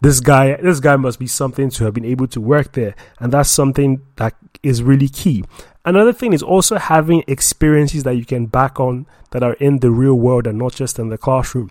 this 0.00 0.18
guy, 0.20 0.56
this 0.56 0.80
guy 0.80 0.96
must 0.96 1.20
be 1.20 1.28
something 1.28 1.70
to 1.70 1.84
have 1.84 1.94
been 1.94 2.04
able 2.04 2.26
to 2.28 2.40
work 2.40 2.72
there. 2.72 2.96
And 3.20 3.32
that's 3.32 3.50
something 3.50 4.02
that 4.16 4.34
is 4.62 4.82
really 4.82 5.08
key. 5.08 5.44
Another 5.84 6.12
thing 6.12 6.32
is 6.32 6.42
also 6.42 6.76
having 6.76 7.24
experiences 7.26 8.02
that 8.02 8.16
you 8.16 8.24
can 8.24 8.46
back 8.46 8.80
on 8.80 9.06
that 9.30 9.42
are 9.42 9.54
in 9.54 9.78
the 9.78 9.90
real 9.90 10.14
world 10.14 10.46
and 10.46 10.58
not 10.58 10.74
just 10.74 10.98
in 10.98 11.08
the 11.08 11.18
classroom. 11.18 11.70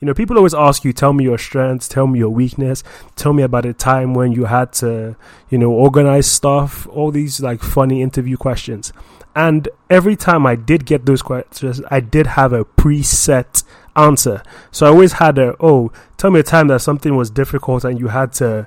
You 0.00 0.06
know, 0.06 0.14
people 0.14 0.38
always 0.38 0.54
ask 0.54 0.82
you, 0.82 0.94
tell 0.94 1.12
me 1.12 1.24
your 1.24 1.36
strengths, 1.36 1.86
tell 1.86 2.06
me 2.06 2.18
your 2.18 2.30
weakness, 2.30 2.82
tell 3.16 3.34
me 3.34 3.42
about 3.42 3.66
a 3.66 3.74
time 3.74 4.14
when 4.14 4.32
you 4.32 4.46
had 4.46 4.72
to, 4.74 5.14
you 5.50 5.58
know, 5.58 5.70
organize 5.70 6.26
stuff, 6.26 6.86
all 6.88 7.10
these 7.10 7.40
like 7.40 7.60
funny 7.60 8.00
interview 8.00 8.38
questions. 8.38 8.94
And 9.36 9.68
every 9.90 10.16
time 10.16 10.46
I 10.46 10.56
did 10.56 10.86
get 10.86 11.04
those 11.04 11.20
questions, 11.20 11.82
I 11.90 12.00
did 12.00 12.28
have 12.28 12.54
a 12.54 12.64
preset 12.64 13.62
answer. 13.94 14.42
So 14.70 14.86
I 14.86 14.88
always 14.88 15.12
had 15.12 15.38
a, 15.38 15.54
oh, 15.60 15.92
tell 16.16 16.30
me 16.30 16.40
a 16.40 16.44
time 16.44 16.68
that 16.68 16.80
something 16.80 17.14
was 17.14 17.30
difficult 17.30 17.84
and 17.84 18.00
you 18.00 18.08
had 18.08 18.32
to 18.34 18.66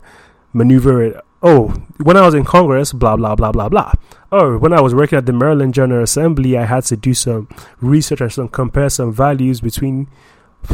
maneuver 0.54 1.02
it. 1.02 1.18
Oh, 1.42 1.70
when 1.98 2.16
I 2.16 2.22
was 2.22 2.36
in 2.36 2.46
Congress, 2.46 2.94
blah, 2.94 3.18
blah, 3.18 3.36
blah, 3.36 3.52
blah, 3.52 3.70
blah. 3.70 3.94
Oh, 4.32 4.58
when 4.60 4.72
I 4.72 4.82
was 4.82 4.94
working 4.94 5.18
at 5.18 5.26
the 5.26 5.34
Maryland 5.34 5.74
General 5.74 6.04
Assembly, 6.04 6.58
I 6.58 6.66
had 6.66 6.86
to 6.86 6.96
do 6.96 7.16
some 7.16 7.50
research 7.82 8.22
and 8.22 8.32
some 8.32 8.50
compare 8.50 8.90
some 8.90 9.12
values 9.12 9.60
between 9.62 10.08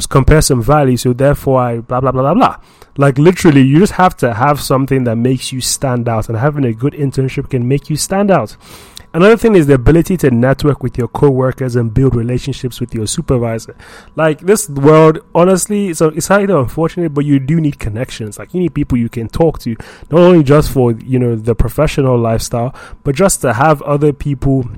compare 0.09 0.41
some 0.41 0.61
value, 0.61 0.97
so 0.97 1.13
therefore 1.13 1.61
I 1.61 1.79
blah 1.79 2.01
blah 2.01 2.11
blah 2.11 2.21
blah 2.21 2.33
blah. 2.33 2.57
Like 2.97 3.17
literally, 3.17 3.61
you 3.61 3.79
just 3.79 3.93
have 3.93 4.15
to 4.17 4.33
have 4.33 4.61
something 4.61 5.03
that 5.05 5.15
makes 5.15 5.51
you 5.51 5.61
stand 5.61 6.09
out, 6.09 6.29
and 6.29 6.37
having 6.37 6.65
a 6.65 6.73
good 6.73 6.93
internship 6.93 7.49
can 7.49 7.67
make 7.67 7.89
you 7.89 7.95
stand 7.95 8.31
out. 8.31 8.57
Another 9.11 9.37
thing 9.37 9.55
is 9.55 9.65
the 9.65 9.73
ability 9.73 10.17
to 10.17 10.29
network 10.29 10.83
with 10.83 10.95
your 10.95 11.07
coworkers 11.07 11.75
and 11.75 11.91
build 11.91 12.13
relationships 12.13 12.79
with 12.79 12.93
your 12.93 13.07
supervisor. 13.07 13.75
Like 14.15 14.41
this 14.41 14.69
world, 14.69 15.19
honestly, 15.33 15.87
it's 15.87 16.27
kind 16.27 16.49
of 16.51 16.59
unfortunate, 16.59 17.15
but 17.15 17.25
you 17.25 17.39
do 17.39 17.59
need 17.59 17.79
connections. 17.79 18.37
Like 18.37 18.53
you 18.53 18.59
need 18.59 18.75
people 18.75 18.99
you 18.99 19.09
can 19.09 19.27
talk 19.27 19.57
to, 19.59 19.75
not 20.11 20.19
only 20.21 20.43
just 20.43 20.71
for 20.71 20.91
you 20.91 21.17
know 21.17 21.35
the 21.35 21.55
professional 21.55 22.19
lifestyle, 22.19 22.75
but 23.03 23.15
just 23.15 23.41
to 23.41 23.53
have 23.53 23.81
other 23.81 24.13
people 24.13 24.69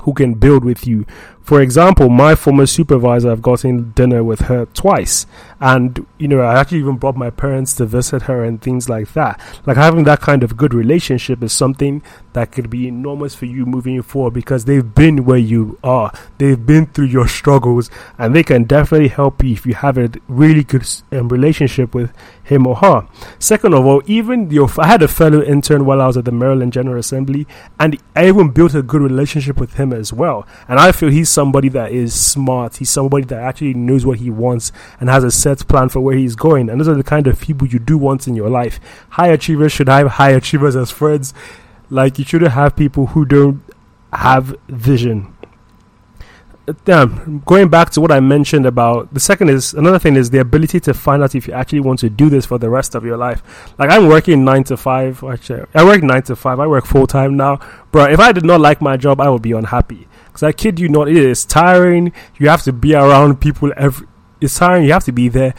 who 0.00 0.12
can 0.12 0.34
build 0.34 0.64
with 0.64 0.84
you. 0.84 1.06
For 1.42 1.60
example, 1.60 2.08
my 2.08 2.34
former 2.34 2.66
supervisor, 2.66 3.30
I've 3.30 3.42
gotten 3.42 3.90
dinner 3.92 4.22
with 4.22 4.40
her 4.42 4.66
twice. 4.66 5.26
And, 5.60 6.06
you 6.18 6.26
know, 6.28 6.40
I 6.40 6.58
actually 6.58 6.78
even 6.78 6.96
brought 6.96 7.16
my 7.16 7.30
parents 7.30 7.74
to 7.76 7.86
visit 7.86 8.22
her 8.22 8.44
and 8.44 8.60
things 8.60 8.88
like 8.88 9.12
that. 9.12 9.40
Like 9.66 9.76
having 9.76 10.04
that 10.04 10.20
kind 10.20 10.42
of 10.42 10.56
good 10.56 10.74
relationship 10.74 11.42
is 11.42 11.52
something 11.52 12.02
that 12.32 12.50
could 12.50 12.70
be 12.70 12.88
enormous 12.88 13.34
for 13.34 13.46
you 13.46 13.66
moving 13.66 14.02
forward 14.02 14.34
because 14.34 14.64
they've 14.64 14.94
been 14.94 15.24
where 15.24 15.38
you 15.38 15.78
are. 15.84 16.12
They've 16.38 16.64
been 16.64 16.86
through 16.86 17.06
your 17.06 17.28
struggles 17.28 17.90
and 18.18 18.34
they 18.34 18.42
can 18.42 18.64
definitely 18.64 19.08
help 19.08 19.42
you 19.44 19.52
if 19.52 19.66
you 19.66 19.74
have 19.74 19.98
a 19.98 20.10
really 20.28 20.64
good 20.64 20.86
um, 21.12 21.28
relationship 21.28 21.94
with 21.94 22.12
him 22.42 22.66
or 22.66 22.76
her. 22.76 23.06
Second 23.38 23.74
of 23.74 23.86
all, 23.86 24.02
even 24.06 24.50
your, 24.50 24.68
I 24.78 24.86
had 24.86 25.02
a 25.02 25.08
fellow 25.08 25.42
intern 25.42 25.84
while 25.84 26.00
I 26.00 26.06
was 26.06 26.16
at 26.16 26.24
the 26.24 26.32
Maryland 26.32 26.72
General 26.72 26.98
Assembly, 26.98 27.46
and 27.78 27.98
I 28.16 28.28
even 28.28 28.50
built 28.50 28.74
a 28.74 28.82
good 28.82 29.02
relationship 29.02 29.58
with 29.58 29.74
him 29.74 29.92
as 29.92 30.12
well. 30.12 30.46
And 30.68 30.78
I 30.78 30.92
feel 30.92 31.10
he's 31.10 31.28
somebody 31.32 31.68
that 31.70 31.92
is 31.92 32.14
smart. 32.14 32.76
He's 32.76 32.90
somebody 32.90 33.24
that 33.26 33.40
actually 33.40 33.74
knows 33.74 34.06
what 34.06 34.18
he 34.18 34.30
wants 34.30 34.72
and 35.00 35.08
has 35.08 35.24
a 35.24 35.30
set 35.30 35.66
plan 35.68 35.88
for 35.88 36.00
where 36.00 36.16
he's 36.16 36.36
going. 36.36 36.68
And 36.68 36.80
those 36.80 36.88
are 36.88 36.94
the 36.94 37.02
kind 37.02 37.26
of 37.26 37.40
people 37.40 37.66
you 37.66 37.78
do 37.78 37.98
want 37.98 38.28
in 38.28 38.34
your 38.34 38.50
life. 38.50 38.78
High 39.10 39.28
achievers 39.28 39.72
should 39.72 39.88
have 39.88 40.06
high 40.06 40.30
achievers 40.30 40.76
as 40.76 40.90
friends. 40.90 41.34
Like 41.90 42.18
you 42.18 42.24
shouldn't 42.24 42.52
have 42.52 42.76
people 42.76 43.06
who 43.08 43.24
don't 43.24 43.62
have 44.12 44.54
vision 44.68 45.34
damn, 46.84 47.40
going 47.40 47.68
back 47.68 47.90
to 47.90 48.00
what 48.00 48.12
I 48.12 48.20
mentioned 48.20 48.66
about 48.66 49.12
the 49.12 49.20
second 49.20 49.50
is 49.50 49.74
another 49.74 49.98
thing 49.98 50.16
is 50.16 50.30
the 50.30 50.38
ability 50.38 50.80
to 50.80 50.94
find 50.94 51.22
out 51.22 51.34
if 51.34 51.48
you 51.48 51.54
actually 51.54 51.80
want 51.80 51.98
to 52.00 52.10
do 52.10 52.28
this 52.28 52.46
for 52.46 52.58
the 52.58 52.70
rest 52.70 52.94
of 52.94 53.04
your 53.04 53.16
life. 53.16 53.42
Like 53.78 53.90
I'm 53.90 54.08
working 54.08 54.44
nine 54.44 54.64
to 54.64 54.76
five. 54.76 55.22
Actually, 55.24 55.66
I 55.74 55.84
work 55.84 56.02
nine 56.02 56.22
to 56.24 56.36
five. 56.36 56.60
I 56.60 56.66
work 56.66 56.86
full 56.86 57.06
time 57.06 57.36
now, 57.36 57.58
bro. 57.90 58.04
If 58.04 58.20
I 58.20 58.32
did 58.32 58.44
not 58.44 58.60
like 58.60 58.80
my 58.80 58.96
job, 58.96 59.20
I 59.20 59.28
would 59.28 59.42
be 59.42 59.52
unhappy. 59.52 60.08
Because 60.32 60.42
I 60.42 60.52
kid 60.52 60.80
you 60.80 60.88
not, 60.88 61.08
it 61.08 61.16
is 61.16 61.44
tiring. 61.44 62.12
You 62.38 62.48
have 62.48 62.62
to 62.62 62.72
be 62.72 62.94
around 62.94 63.40
people 63.40 63.70
every. 63.76 64.06
It's 64.40 64.58
tiring. 64.58 64.86
You 64.86 64.92
have 64.92 65.04
to 65.04 65.12
be 65.12 65.28
there, 65.28 65.54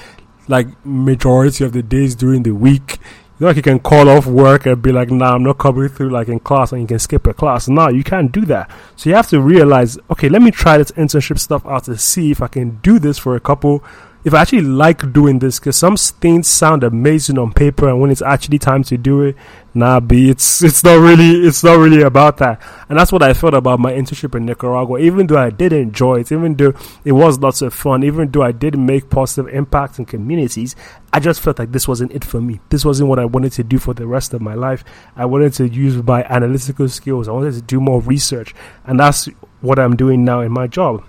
like 0.47 0.67
majority 0.83 1.63
of 1.63 1.71
the 1.73 1.83
days 1.83 2.15
during 2.15 2.43
the 2.43 2.51
week 2.51 2.99
You 3.39 3.45
know, 3.45 3.47
like 3.47 3.55
you 3.55 3.63
can 3.63 3.79
call 3.79 4.09
off 4.09 4.27
work 4.27 4.67
and 4.67 4.79
be 4.79 4.91
like, 4.91 5.09
nah, 5.09 5.33
I'm 5.33 5.43
not 5.43 5.57
coming 5.57 5.89
through 5.89 6.11
like 6.11 6.27
in 6.27 6.39
class 6.39 6.71
and 6.71 6.81
you 6.81 6.87
can 6.87 6.99
skip 6.99 7.25
a 7.25 7.33
class. 7.33 7.67
No, 7.67 7.89
you 7.89 8.03
can't 8.03 8.31
do 8.31 8.45
that. 8.45 8.69
So 8.95 9.09
you 9.09 9.15
have 9.15 9.29
to 9.29 9.41
realize, 9.41 9.97
okay, 10.11 10.29
let 10.29 10.43
me 10.43 10.51
try 10.51 10.77
this 10.77 10.91
internship 10.91 11.39
stuff 11.39 11.65
out 11.65 11.85
to 11.85 11.97
see 11.97 12.29
if 12.29 12.43
I 12.43 12.47
can 12.47 12.77
do 12.83 12.99
this 12.99 13.17
for 13.17 13.35
a 13.35 13.39
couple 13.39 13.83
if 14.23 14.33
I 14.33 14.41
actually 14.41 14.61
like 14.61 15.11
doing 15.11 15.39
this, 15.39 15.59
because 15.59 15.75
some 15.75 15.97
things 15.97 16.47
sound 16.47 16.83
amazing 16.83 17.37
on 17.37 17.51
paper, 17.51 17.89
and 17.89 17.99
when 17.99 18.09
it's 18.09 18.21
actually 18.21 18.57
time 18.57 18.83
to 18.83 18.97
do 18.97 19.21
it, 19.21 19.35
nah, 19.73 19.99
be 19.99 20.29
it's 20.29 20.61
it's 20.63 20.83
not 20.83 20.95
really 20.95 21.45
it's 21.45 21.63
not 21.63 21.77
really 21.77 22.01
about 22.01 22.37
that. 22.37 22.61
And 22.87 22.97
that's 22.97 23.11
what 23.11 23.21
I 23.21 23.33
felt 23.33 23.53
about 23.53 23.79
my 23.79 23.91
internship 23.91 24.33
in 24.35 24.45
Nicaragua. 24.45 24.99
Even 24.99 25.27
though 25.27 25.37
I 25.37 25.49
did 25.49 25.73
enjoy 25.73 26.21
it, 26.21 26.31
even 26.31 26.55
though 26.55 26.73
it 27.03 27.11
was 27.11 27.39
lots 27.39 27.61
of 27.61 27.73
fun, 27.73 28.03
even 28.03 28.31
though 28.31 28.43
I 28.43 28.53
did 28.53 28.77
make 28.77 29.09
positive 29.09 29.53
impact 29.53 29.99
in 29.99 30.05
communities, 30.05 30.75
I 31.11 31.19
just 31.19 31.41
felt 31.41 31.59
like 31.59 31.73
this 31.73 31.87
wasn't 31.87 32.13
it 32.13 32.23
for 32.23 32.39
me. 32.39 32.61
This 32.69 32.85
wasn't 32.85 33.09
what 33.09 33.19
I 33.19 33.25
wanted 33.25 33.51
to 33.53 33.63
do 33.63 33.77
for 33.77 33.93
the 33.93 34.07
rest 34.07 34.33
of 34.33 34.41
my 34.41 34.53
life. 34.53 34.85
I 35.17 35.25
wanted 35.25 35.53
to 35.55 35.67
use 35.67 36.01
my 36.01 36.23
analytical 36.23 36.87
skills. 36.87 37.27
I 37.27 37.31
wanted 37.31 37.55
to 37.55 37.61
do 37.61 37.81
more 37.81 37.99
research, 38.01 38.55
and 38.85 38.99
that's 38.99 39.27
what 39.59 39.79
I'm 39.79 39.97
doing 39.97 40.23
now 40.23 40.39
in 40.39 40.51
my 40.51 40.67
job. 40.67 41.03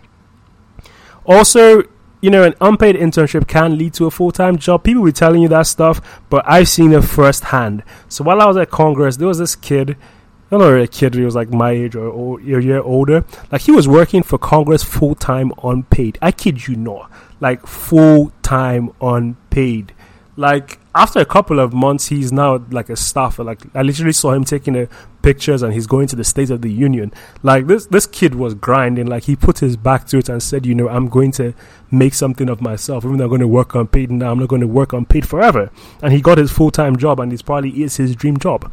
Also, 1.26 1.84
you 2.24 2.30
know, 2.30 2.42
an 2.42 2.54
unpaid 2.58 2.96
internship 2.96 3.46
can 3.46 3.76
lead 3.76 3.92
to 3.92 4.06
a 4.06 4.10
full 4.10 4.32
time 4.32 4.56
job. 4.56 4.82
People 4.82 5.04
be 5.04 5.12
telling 5.12 5.42
you 5.42 5.48
that 5.48 5.66
stuff, 5.66 6.22
but 6.30 6.42
I've 6.48 6.70
seen 6.70 6.94
it 6.94 7.02
firsthand. 7.02 7.82
So 8.08 8.24
while 8.24 8.40
I 8.40 8.46
was 8.46 8.56
at 8.56 8.70
Congress, 8.70 9.18
there 9.18 9.28
was 9.28 9.36
this 9.36 9.54
kid. 9.54 9.90
I 9.90 10.56
don't 10.56 10.60
know 10.60 10.82
a 10.82 10.86
kid, 10.86 11.12
he 11.12 11.20
was 11.20 11.34
like 11.34 11.50
my 11.50 11.72
age 11.72 11.94
or, 11.94 12.08
or 12.08 12.40
a 12.40 12.42
year 12.62 12.80
older. 12.80 13.26
Like 13.52 13.60
he 13.60 13.72
was 13.72 13.86
working 13.86 14.22
for 14.22 14.38
Congress 14.38 14.82
full 14.82 15.14
time 15.14 15.52
unpaid. 15.62 16.16
I 16.22 16.32
kid 16.32 16.66
you 16.66 16.76
not. 16.76 17.10
Like 17.40 17.66
full 17.66 18.32
time 18.40 18.92
unpaid. 19.02 19.92
Like 20.36 20.80
after 20.94 21.20
a 21.20 21.24
couple 21.24 21.60
of 21.60 21.72
months, 21.72 22.08
he's 22.08 22.32
now 22.32 22.64
like 22.70 22.88
a 22.88 22.96
staffer. 22.96 23.44
Like 23.44 23.60
I 23.74 23.82
literally 23.82 24.12
saw 24.12 24.32
him 24.32 24.44
taking 24.44 24.76
a 24.76 24.88
pictures 25.22 25.62
and 25.62 25.72
he's 25.72 25.86
going 25.86 26.06
to 26.08 26.16
the 26.16 26.24
State 26.24 26.50
of 26.50 26.62
the 26.62 26.70
Union. 26.70 27.12
Like 27.42 27.66
this, 27.66 27.86
this 27.86 28.06
kid 28.06 28.34
was 28.34 28.54
grinding. 28.54 29.06
Like 29.06 29.24
he 29.24 29.36
put 29.36 29.60
his 29.60 29.76
back 29.76 30.06
to 30.08 30.18
it 30.18 30.28
and 30.28 30.42
said, 30.42 30.66
you 30.66 30.74
know, 30.74 30.88
I'm 30.88 31.08
going 31.08 31.32
to 31.32 31.54
make 31.90 32.14
something 32.14 32.48
of 32.48 32.60
myself. 32.60 33.04
Even 33.04 33.18
though 33.18 33.24
I'm 33.24 33.30
going 33.30 33.40
to 33.40 33.48
work 33.48 33.74
unpaid 33.74 34.10
now, 34.10 34.32
I'm 34.32 34.38
not 34.38 34.48
going 34.48 34.60
to 34.60 34.68
work 34.68 34.92
unpaid 34.92 35.26
forever. 35.26 35.70
And 36.02 36.12
he 36.12 36.20
got 36.20 36.38
his 36.38 36.50
full 36.50 36.70
time 36.70 36.96
job, 36.96 37.20
and 37.20 37.32
it's 37.32 37.42
probably 37.42 37.82
is 37.82 37.96
his 37.96 38.16
dream 38.16 38.36
job. 38.36 38.70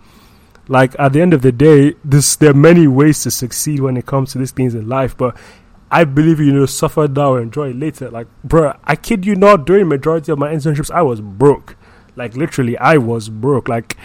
Like 0.67 0.95
at 0.99 1.13
the 1.13 1.21
end 1.21 1.33
of 1.33 1.41
the 1.41 1.51
day, 1.51 1.95
this 2.03 2.35
there 2.35 2.51
are 2.51 2.55
many 2.55 2.87
ways 2.87 3.23
to 3.23 3.31
succeed 3.31 3.79
when 3.79 3.97
it 3.97 4.05
comes 4.05 4.31
to 4.31 4.37
these 4.37 4.51
things 4.51 4.75
in 4.75 4.87
life, 4.87 5.17
but 5.17 5.35
I 5.91 6.05
believe 6.05 6.39
you 6.39 6.53
know 6.53 6.65
suffer 6.65 7.07
now, 7.07 7.35
enjoy 7.35 7.71
later. 7.73 8.09
Like, 8.09 8.27
bro, 8.45 8.73
I 8.85 8.95
kid 8.95 9.25
you 9.25 9.35
not. 9.35 9.65
During 9.65 9.89
majority 9.89 10.31
of 10.31 10.39
my 10.39 10.53
internships, 10.53 10.89
I 10.89 11.01
was 11.01 11.19
broke. 11.19 11.75
Like 12.15 12.35
literally, 12.35 12.77
I 12.77 12.97
was 12.97 13.27
broke. 13.27 13.67
Like 13.67 13.97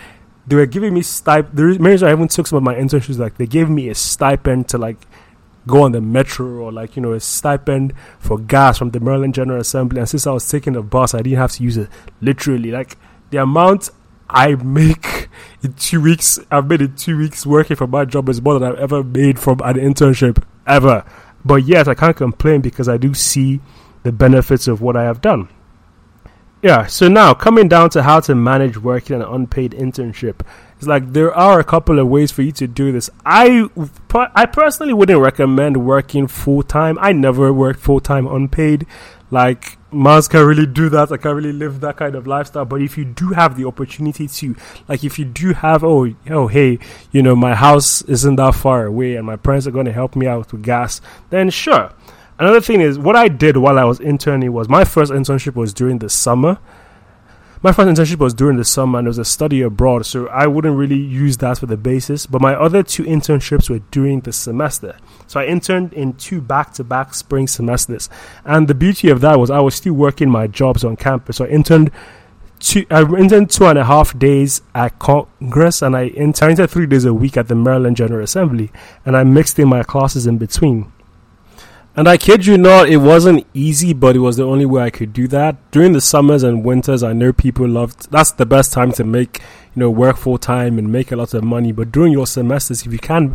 they 0.49 0.57
were 0.57 0.67
giving 0.67 0.95
me 0.95 1.03
stipend. 1.03 1.57
The 1.57 1.65
reason 1.65 2.09
I 2.09 2.13
even 2.13 2.27
took 2.27 2.49
some 2.49 2.57
of 2.57 2.65
my 2.65 2.75
internships, 2.75 3.19
like 3.19 3.39
they 3.39 3.47
gave 3.47 3.71
me 3.71 3.89
a 3.89 3.95
stipend 3.95 4.69
to 4.71 4.79
like 4.79 5.07
go 5.67 5.83
on 5.83 5.93
the 5.93 6.01
metro 6.01 6.47
or 6.47 6.73
like 6.73 6.97
you 6.97 7.03
know 7.03 7.13
a 7.13 7.21
stipend 7.21 7.93
for 8.19 8.39
gas 8.39 8.79
from 8.79 8.91
the 8.91 8.99
Maryland 8.99 9.35
General 9.35 9.61
Assembly. 9.61 10.01
And 10.01 10.09
since 10.09 10.27
I 10.27 10.33
was 10.33 10.49
taking 10.49 10.73
the 10.73 10.83
bus, 10.83 11.15
I 11.15 11.23
didn't 11.23 11.39
have 11.39 11.53
to 11.53 11.63
use 11.63 11.77
it. 11.77 11.89
Literally, 12.21 12.73
like 12.73 12.97
the 13.31 13.39
amount 13.39 13.91
I 14.29 14.57
make 14.57 15.29
in 15.63 15.75
two 15.75 16.01
weeks, 16.01 16.41
I've 16.51 16.67
made 16.67 16.81
in 16.81 16.97
two 16.97 17.17
weeks 17.17 17.47
working 17.47 17.77
for 17.77 17.87
my 17.87 18.05
job 18.05 18.29
is 18.29 18.43
more 18.43 18.59
than 18.59 18.73
I've 18.73 18.79
ever 18.79 19.05
made 19.05 19.39
from 19.39 19.61
an 19.61 19.77
internship 19.77 20.43
ever. 20.67 21.05
But 21.47 21.65
yet, 21.65 21.87
I 21.87 21.95
can't 21.95 22.17
complain 22.17 22.61
because 22.61 22.89
I 22.89 22.97
do 22.97 23.15
see 23.15 23.61
the 24.03 24.11
benefits 24.11 24.67
of 24.67 24.81
what 24.81 24.97
I 24.97 25.05
have 25.05 25.21
done. 25.21 25.49
Yeah, 26.61 26.87
so 26.87 27.07
now 27.07 27.35
coming 27.35 27.69
down 27.69 27.91
to 27.91 28.03
how 28.03 28.19
to 28.21 28.35
manage 28.35 28.77
working 28.77 29.15
an 29.15 29.23
unpaid 29.23 29.71
internship. 29.71 30.41
It's 30.79 30.89
like 30.89 31.13
there 31.13 31.33
are 31.33 31.61
a 31.61 31.65
couple 31.65 32.01
of 32.01 32.09
ways 32.09 32.33
for 32.33 32.43
you 32.43 32.51
to 32.53 32.67
do 32.67 32.91
this. 32.91 33.09
I 33.25 33.69
I 34.35 34.47
personally 34.47 34.93
wouldn't 34.93 35.21
recommend 35.21 35.87
working 35.87 36.27
full 36.27 36.65
time. 36.65 36.99
I 37.01 37.13
never 37.13 37.53
worked 37.53 37.79
full 37.79 38.01
time 38.01 38.27
unpaid. 38.27 38.87
Like 39.31 39.79
Mars 39.91 40.29
can 40.29 40.45
really 40.45 40.67
do 40.67 40.89
that. 40.91 41.11
I 41.11 41.17
can't 41.17 41.35
really 41.35 41.53
live 41.53 41.81
that 41.81 41.97
kind 41.97 42.15
of 42.15 42.27
lifestyle. 42.27 42.65
But 42.65 42.83
if 42.83 42.97
you 42.97 43.05
do 43.05 43.31
have 43.31 43.57
the 43.57 43.67
opportunity 43.67 44.29
to, 44.29 44.57
like, 44.89 45.03
if 45.03 45.19
you 45.19 45.25
do 45.25 45.53
have, 45.53 45.83
oh, 45.83 46.15
oh, 46.31 46.47
hey, 46.47 46.79
you 47.11 47.23
know, 47.23 47.35
my 47.35 47.55
house 47.55 48.03
isn't 48.03 48.37
that 48.37 48.55
far 48.55 48.87
away, 48.87 49.17
and 49.17 49.27
my 49.27 49.37
parents 49.37 49.67
are 49.67 49.73
going 49.73 49.87
to 49.87 49.93
help 49.93 50.15
me 50.15 50.27
out 50.27 50.53
with 50.53 50.63
gas, 50.63 51.01
then 51.31 51.51
sure 51.51 51.93
Another 52.39 52.61
thing 52.61 52.83
is 52.83 52.99
what 52.99 53.17
I 53.17 53.29
did 53.29 53.57
while 53.57 53.79
I 53.79 53.85
was 53.85 53.99
interning 53.99 54.53
was 54.53 54.69
my 54.69 54.85
first 54.85 55.11
internship 55.11 55.55
was 55.55 55.73
during 55.73 55.99
the 55.99 56.11
summer. 56.11 56.59
My 57.67 57.73
first 57.73 57.89
internship 57.89 58.19
was 58.19 58.33
during 58.33 58.59
the 58.59 58.65
summer 58.65 59.01
and 59.01 59.09
it 59.09 59.11
was 59.11 59.19
a 59.19 59.25
study 59.25 59.61
abroad, 59.61 60.07
so 60.07 60.29
I 60.29 60.47
wouldn't 60.47 60.77
really 60.77 61.01
use 61.01 61.39
that 61.39 61.59
for 61.59 61.67
the 61.67 61.77
basis. 61.77 62.25
But 62.25 62.41
my 62.41 62.55
other 62.55 62.85
two 62.85 63.03
internships 63.03 63.69
were 63.69 63.81
during 63.91 64.21
the 64.21 64.33
semester. 64.33 64.97
So 65.27 65.41
I 65.41 65.47
interned 65.47 65.93
in 65.93 66.13
two 66.13 66.41
back 66.41 66.75
to 66.75 66.85
back 66.85 67.13
spring 67.13 67.49
semesters. 67.49 68.09
And 68.45 68.69
the 68.69 68.75
beauty 68.77 69.09
of 69.09 69.21
that 69.23 69.41
was 69.41 69.51
I 69.51 69.59
was 69.59 69.75
still 69.75 69.95
working 69.95 70.31
my 70.31 70.47
jobs 70.47 70.85
on 70.85 70.95
campus. 70.95 71.39
So 71.39 71.45
I 71.45 71.49
interned 71.49 71.91
two 72.61 72.87
I 72.89 73.03
interned 73.03 73.51
two 73.51 73.67
and 73.67 73.81
a 73.81 73.85
half 73.85 74.17
days 74.17 74.63
at 74.73 75.01
Congress 75.01 75.83
and 75.83 75.97
I 75.97 76.05
interned 76.07 76.71
three 76.71 76.87
days 76.87 77.05
a 77.05 77.13
week 77.13 77.37
at 77.37 77.49
the 77.49 77.57
Maryland 77.57 77.97
General 77.97 78.23
Assembly 78.23 78.71
and 79.05 79.17
I 79.17 79.25
mixed 79.25 79.59
in 79.59 79.67
my 79.67 79.83
classes 79.83 80.29
in 80.29 80.39
between. 80.39 80.93
And 81.97 82.07
I 82.09 82.19
kid 82.19 82.45
you 82.45 82.59
not, 82.59 82.91
it 82.91 82.99
wasn't 82.99 83.47
easy, 83.55 83.95
but 83.95 84.15
it 84.15 84.19
was 84.19 84.37
the 84.37 84.45
only 84.45 84.67
way 84.67 84.83
I 84.83 84.91
could 84.91 85.15
do 85.15 85.27
that. 85.29 85.57
During 85.71 85.95
the 85.95 86.03
summers 86.03 86.43
and 86.43 86.63
winters, 86.63 87.03
I 87.03 87.15
know 87.15 87.33
people 87.33 87.67
loved, 87.67 88.11
that's 88.11 88.33
the 88.33 88.45
best 88.45 88.71
time 88.71 88.93
to 88.93 89.05
make, 89.05 89.41
you 89.75 89.81
know, 89.81 89.89
work 89.89 90.19
full 90.19 90.37
time 90.37 90.79
and 90.79 90.93
make 90.93 91.11
a 91.11 91.17
lot 91.17 91.33
of 91.33 91.43
money. 91.43 91.73
But 91.73 91.93
during 91.93 92.13
your 92.13 92.27
semesters, 92.27 92.85
if 92.85 92.93
you 92.93 92.99
can 92.99 93.35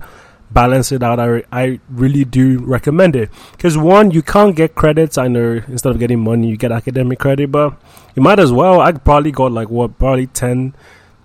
balance 0.51 0.91
it 0.91 1.01
out, 1.01 1.19
I, 1.19 1.41
I 1.51 1.79
really 1.89 2.23
do 2.23 2.59
recommend 2.59 3.15
it. 3.15 3.31
Because 3.53 3.79
one, 3.79 4.11
you 4.11 4.21
can't 4.21 4.55
get 4.55 4.75
credits. 4.75 5.17
I 5.17 5.27
know 5.27 5.63
instead 5.67 5.89
of 5.89 5.97
getting 5.97 6.19
money, 6.19 6.47
you 6.47 6.55
get 6.55 6.71
academic 6.71 7.17
credit, 7.17 7.51
but 7.51 7.81
you 8.15 8.21
might 8.21 8.37
as 8.37 8.51
well. 8.51 8.79
I 8.79 8.91
probably 8.91 9.31
got 9.31 9.51
like 9.51 9.71
what, 9.71 9.97
probably 9.97 10.27
10 10.27 10.75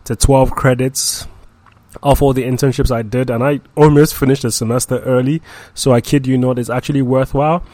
to 0.04 0.16
12 0.16 0.52
credits 0.52 1.26
of 2.02 2.22
all 2.22 2.32
the 2.32 2.44
internships 2.44 2.90
I 2.90 3.02
did, 3.02 3.30
and 3.30 3.42
I 3.42 3.60
almost 3.76 4.14
finished 4.14 4.42
the 4.42 4.52
semester 4.52 4.98
early. 5.00 5.42
So 5.74 5.92
I 5.92 6.00
kid 6.00 6.26
you 6.26 6.38
not, 6.38 6.58
it's 6.58 6.70
actually 6.70 7.02
worthwhile. 7.02 7.64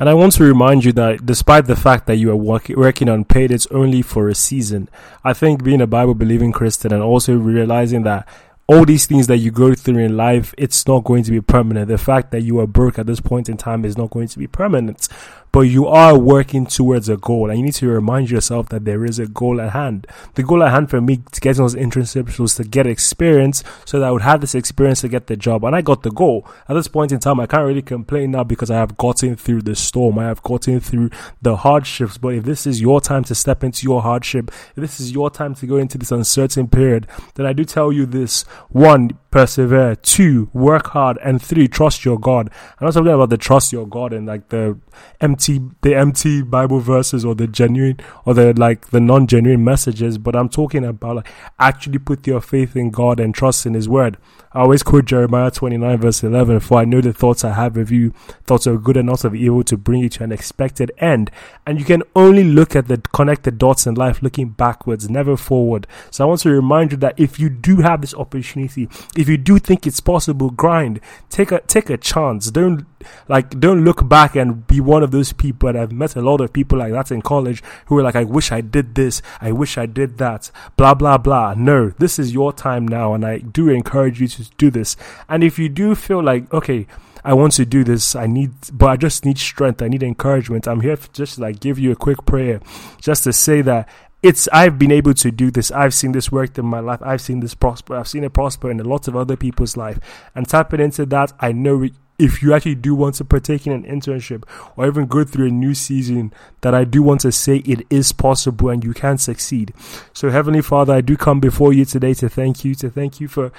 And 0.00 0.08
I 0.08 0.14
want 0.14 0.32
to 0.34 0.44
remind 0.44 0.84
you 0.84 0.92
that 0.92 1.26
despite 1.26 1.66
the 1.66 1.74
fact 1.74 2.06
that 2.06 2.16
you 2.16 2.30
are 2.30 2.36
work- 2.36 2.68
working 2.68 3.08
unpaid, 3.08 3.50
it's 3.50 3.66
only 3.72 4.00
for 4.02 4.28
a 4.28 4.34
season. 4.34 4.88
I 5.24 5.32
think 5.32 5.64
being 5.64 5.80
a 5.80 5.88
Bible 5.88 6.14
believing 6.14 6.52
Christian 6.52 6.92
and 6.92 7.02
also 7.02 7.34
realizing 7.36 8.04
that 8.04 8.28
all 8.68 8.84
these 8.84 9.06
things 9.06 9.26
that 9.26 9.38
you 9.38 9.50
go 9.50 9.74
through 9.74 9.98
in 9.98 10.16
life, 10.16 10.54
it's 10.58 10.86
not 10.86 11.02
going 11.02 11.24
to 11.24 11.30
be 11.30 11.40
permanent. 11.40 11.88
The 11.88 11.98
fact 11.98 12.30
that 12.30 12.42
you 12.42 12.60
are 12.60 12.66
broke 12.66 12.98
at 12.98 13.06
this 13.06 13.18
point 13.18 13.48
in 13.48 13.56
time 13.56 13.84
is 13.84 13.96
not 13.96 14.10
going 14.10 14.28
to 14.28 14.38
be 14.38 14.46
permanent 14.46 15.08
but 15.52 15.60
you 15.60 15.86
are 15.86 16.18
working 16.18 16.66
towards 16.66 17.08
a 17.08 17.16
goal 17.16 17.50
and 17.50 17.58
you 17.58 17.64
need 17.64 17.74
to 17.74 17.88
remind 17.88 18.30
yourself 18.30 18.68
that 18.68 18.84
there 18.84 19.04
is 19.04 19.18
a 19.18 19.26
goal 19.26 19.60
at 19.60 19.72
hand. 19.72 20.06
The 20.34 20.42
goal 20.42 20.62
at 20.62 20.72
hand 20.72 20.90
for 20.90 21.00
me 21.00 21.22
to 21.32 21.40
get 21.40 21.56
those 21.56 21.74
internships 21.74 22.38
was 22.38 22.54
to 22.56 22.64
get 22.64 22.86
experience 22.86 23.64
so 23.84 23.98
that 23.98 24.08
I 24.08 24.10
would 24.10 24.22
have 24.22 24.40
this 24.40 24.54
experience 24.54 25.00
to 25.02 25.08
get 25.08 25.26
the 25.26 25.36
job. 25.36 25.64
And 25.64 25.74
I 25.74 25.82
got 25.82 26.02
the 26.02 26.10
goal. 26.10 26.46
At 26.68 26.74
this 26.74 26.88
point 26.88 27.12
in 27.12 27.18
time, 27.18 27.40
I 27.40 27.46
can't 27.46 27.66
really 27.66 27.82
complain 27.82 28.32
now 28.32 28.44
because 28.44 28.70
I 28.70 28.76
have 28.76 28.96
gotten 28.96 29.36
through 29.36 29.62
the 29.62 29.74
storm. 29.74 30.18
I 30.18 30.24
have 30.24 30.42
gotten 30.42 30.80
through 30.80 31.10
the 31.40 31.56
hardships. 31.56 32.18
But 32.18 32.34
if 32.34 32.44
this 32.44 32.66
is 32.66 32.80
your 32.80 33.00
time 33.00 33.24
to 33.24 33.34
step 33.34 33.64
into 33.64 33.84
your 33.84 34.02
hardship, 34.02 34.50
if 34.76 34.76
this 34.76 35.00
is 35.00 35.12
your 35.12 35.30
time 35.30 35.54
to 35.56 35.66
go 35.66 35.76
into 35.76 35.98
this 35.98 36.12
uncertain 36.12 36.68
period, 36.68 37.06
then 37.34 37.46
I 37.46 37.52
do 37.52 37.64
tell 37.64 37.92
you 37.92 38.06
this. 38.06 38.42
One, 38.68 39.18
persevere. 39.30 39.96
Two, 39.96 40.50
work 40.52 40.88
hard. 40.88 41.18
And 41.24 41.40
three, 41.40 41.68
trust 41.68 42.04
your 42.04 42.18
God. 42.18 42.50
I'm 42.78 42.86
not 42.86 42.94
talking 42.94 43.08
about 43.08 43.30
the 43.30 43.38
trust 43.38 43.72
your 43.72 43.86
God 43.86 44.12
and 44.12 44.26
like 44.26 44.48
the 44.48 44.78
empty 45.20 45.47
empty 45.48 45.74
the 45.82 45.94
empty 45.94 46.42
Bible 46.42 46.80
verses 46.80 47.24
or 47.24 47.34
the 47.34 47.46
genuine 47.46 47.98
or 48.24 48.34
the 48.34 48.52
like 48.54 48.90
the 48.90 49.00
non 49.00 49.26
genuine 49.26 49.64
messages, 49.64 50.18
but 50.18 50.36
I'm 50.36 50.48
talking 50.48 50.84
about 50.84 51.16
like 51.16 51.28
actually 51.58 51.98
put 51.98 52.26
your 52.26 52.40
faith 52.40 52.76
in 52.76 52.90
God 52.90 53.20
and 53.20 53.34
trust 53.34 53.66
in 53.66 53.74
His 53.74 53.88
word. 53.88 54.18
I 54.52 54.60
always 54.60 54.82
quote 54.82 55.04
Jeremiah 55.04 55.50
29 55.50 55.98
verse 55.98 56.22
11, 56.22 56.60
for 56.60 56.78
I 56.78 56.84
know 56.84 57.00
the 57.00 57.12
thoughts 57.12 57.44
I 57.44 57.52
have 57.52 57.76
of 57.76 57.90
you, 57.90 58.10
thoughts 58.44 58.66
of 58.66 58.82
good 58.82 58.96
and 58.96 59.06
not 59.06 59.24
of 59.24 59.34
evil 59.34 59.62
to 59.64 59.76
bring 59.76 60.00
you 60.00 60.08
to 60.10 60.24
an 60.24 60.32
expected 60.32 60.90
end. 60.98 61.30
And 61.66 61.78
you 61.78 61.84
can 61.84 62.02
only 62.16 62.44
look 62.44 62.74
at 62.74 62.88
the 62.88 62.98
connected 63.12 63.58
dots 63.58 63.86
in 63.86 63.94
life 63.94 64.22
looking 64.22 64.48
backwards, 64.48 65.10
never 65.10 65.36
forward. 65.36 65.86
So 66.10 66.24
I 66.24 66.28
want 66.28 66.40
to 66.40 66.50
remind 66.50 66.92
you 66.92 66.98
that 66.98 67.20
if 67.20 67.38
you 67.38 67.50
do 67.50 67.78
have 67.78 68.00
this 68.00 68.14
opportunity, 68.14 68.88
if 69.16 69.28
you 69.28 69.36
do 69.36 69.58
think 69.58 69.86
it's 69.86 70.00
possible, 70.00 70.50
grind, 70.50 71.00
take 71.28 71.52
a, 71.52 71.60
take 71.60 71.90
a 71.90 71.98
chance. 71.98 72.50
Don't, 72.50 72.86
like, 73.28 73.58
don't 73.58 73.84
look 73.84 74.08
back 74.08 74.36
and 74.36 74.66
be 74.66 74.80
one 74.80 75.02
of 75.02 75.10
those 75.10 75.32
people. 75.32 75.68
And 75.68 75.78
I've 75.78 75.92
met 75.92 76.16
a 76.16 76.22
lot 76.22 76.40
of 76.40 76.52
people 76.52 76.78
like 76.78 76.92
that 76.92 77.10
in 77.10 77.22
college 77.22 77.62
who 77.86 77.98
are 77.98 78.02
like, 78.02 78.16
I 78.16 78.24
wish 78.24 78.52
I 78.52 78.60
did 78.60 78.94
this. 78.94 79.22
I 79.40 79.52
wish 79.52 79.78
I 79.78 79.86
did 79.86 80.18
that. 80.18 80.50
Blah, 80.76 80.94
blah, 80.94 81.18
blah. 81.18 81.54
No, 81.56 81.90
this 81.98 82.18
is 82.18 82.32
your 82.32 82.52
time 82.52 82.86
now. 82.86 83.14
And 83.14 83.24
I 83.24 83.38
do 83.38 83.68
encourage 83.68 84.20
you 84.20 84.28
to 84.28 84.50
do 84.58 84.70
this. 84.70 84.96
And 85.28 85.44
if 85.44 85.58
you 85.58 85.68
do 85.68 85.94
feel 85.94 86.22
like, 86.22 86.52
okay, 86.52 86.86
I 87.24 87.34
want 87.34 87.52
to 87.54 87.66
do 87.66 87.84
this, 87.84 88.14
I 88.14 88.26
need, 88.26 88.52
but 88.72 88.86
I 88.86 88.96
just 88.96 89.24
need 89.24 89.38
strength, 89.38 89.82
I 89.82 89.88
need 89.88 90.02
encouragement, 90.04 90.68
I'm 90.68 90.80
here 90.80 90.96
to 90.96 91.12
just 91.12 91.38
like 91.38 91.60
give 91.60 91.78
you 91.78 91.90
a 91.90 91.96
quick 91.96 92.24
prayer 92.24 92.60
just 93.00 93.24
to 93.24 93.32
say 93.32 93.60
that 93.62 93.88
it's 94.22 94.48
I've 94.52 94.78
been 94.78 94.90
able 94.90 95.14
to 95.14 95.30
do 95.30 95.50
this. 95.50 95.70
I've 95.70 95.94
seen 95.94 96.12
this 96.12 96.32
work 96.32 96.58
in 96.58 96.66
my 96.66 96.80
life. 96.80 97.00
I've 97.02 97.20
seen 97.20 97.40
this 97.40 97.54
prosper. 97.54 97.96
I've 97.96 98.08
seen 98.08 98.24
it 98.24 98.32
prosper 98.32 98.70
in 98.70 98.80
a 98.80 98.84
lot 98.84 99.06
of 99.06 99.14
other 99.14 99.36
people's 99.36 99.76
life. 99.76 99.98
And 100.34 100.48
tapping 100.48 100.80
into 100.80 101.06
that, 101.06 101.32
I 101.38 101.52
know 101.52 101.86
if 102.18 102.42
you 102.42 102.52
actually 102.52 102.74
do 102.74 102.94
want 102.94 103.14
to 103.16 103.24
partake 103.24 103.66
in 103.66 103.72
an 103.72 103.84
internship 103.84 104.42
or 104.76 104.86
even 104.86 105.06
go 105.06 105.24
through 105.24 105.46
a 105.46 105.50
new 105.50 105.74
season, 105.74 106.32
that 106.62 106.74
I 106.74 106.84
do 106.84 107.02
want 107.02 107.20
to 107.22 107.32
say 107.32 107.58
it 107.58 107.86
is 107.90 108.12
possible 108.12 108.70
and 108.70 108.82
you 108.82 108.92
can 108.92 109.18
succeed. 109.18 109.72
So 110.12 110.30
Heavenly 110.30 110.62
Father, 110.62 110.94
I 110.94 111.00
do 111.00 111.16
come 111.16 111.38
before 111.38 111.72
you 111.72 111.84
today 111.84 112.14
to 112.14 112.28
thank 112.28 112.64
you, 112.64 112.74
to 112.76 112.90
thank 112.90 113.20
you 113.20 113.28
for 113.28 113.52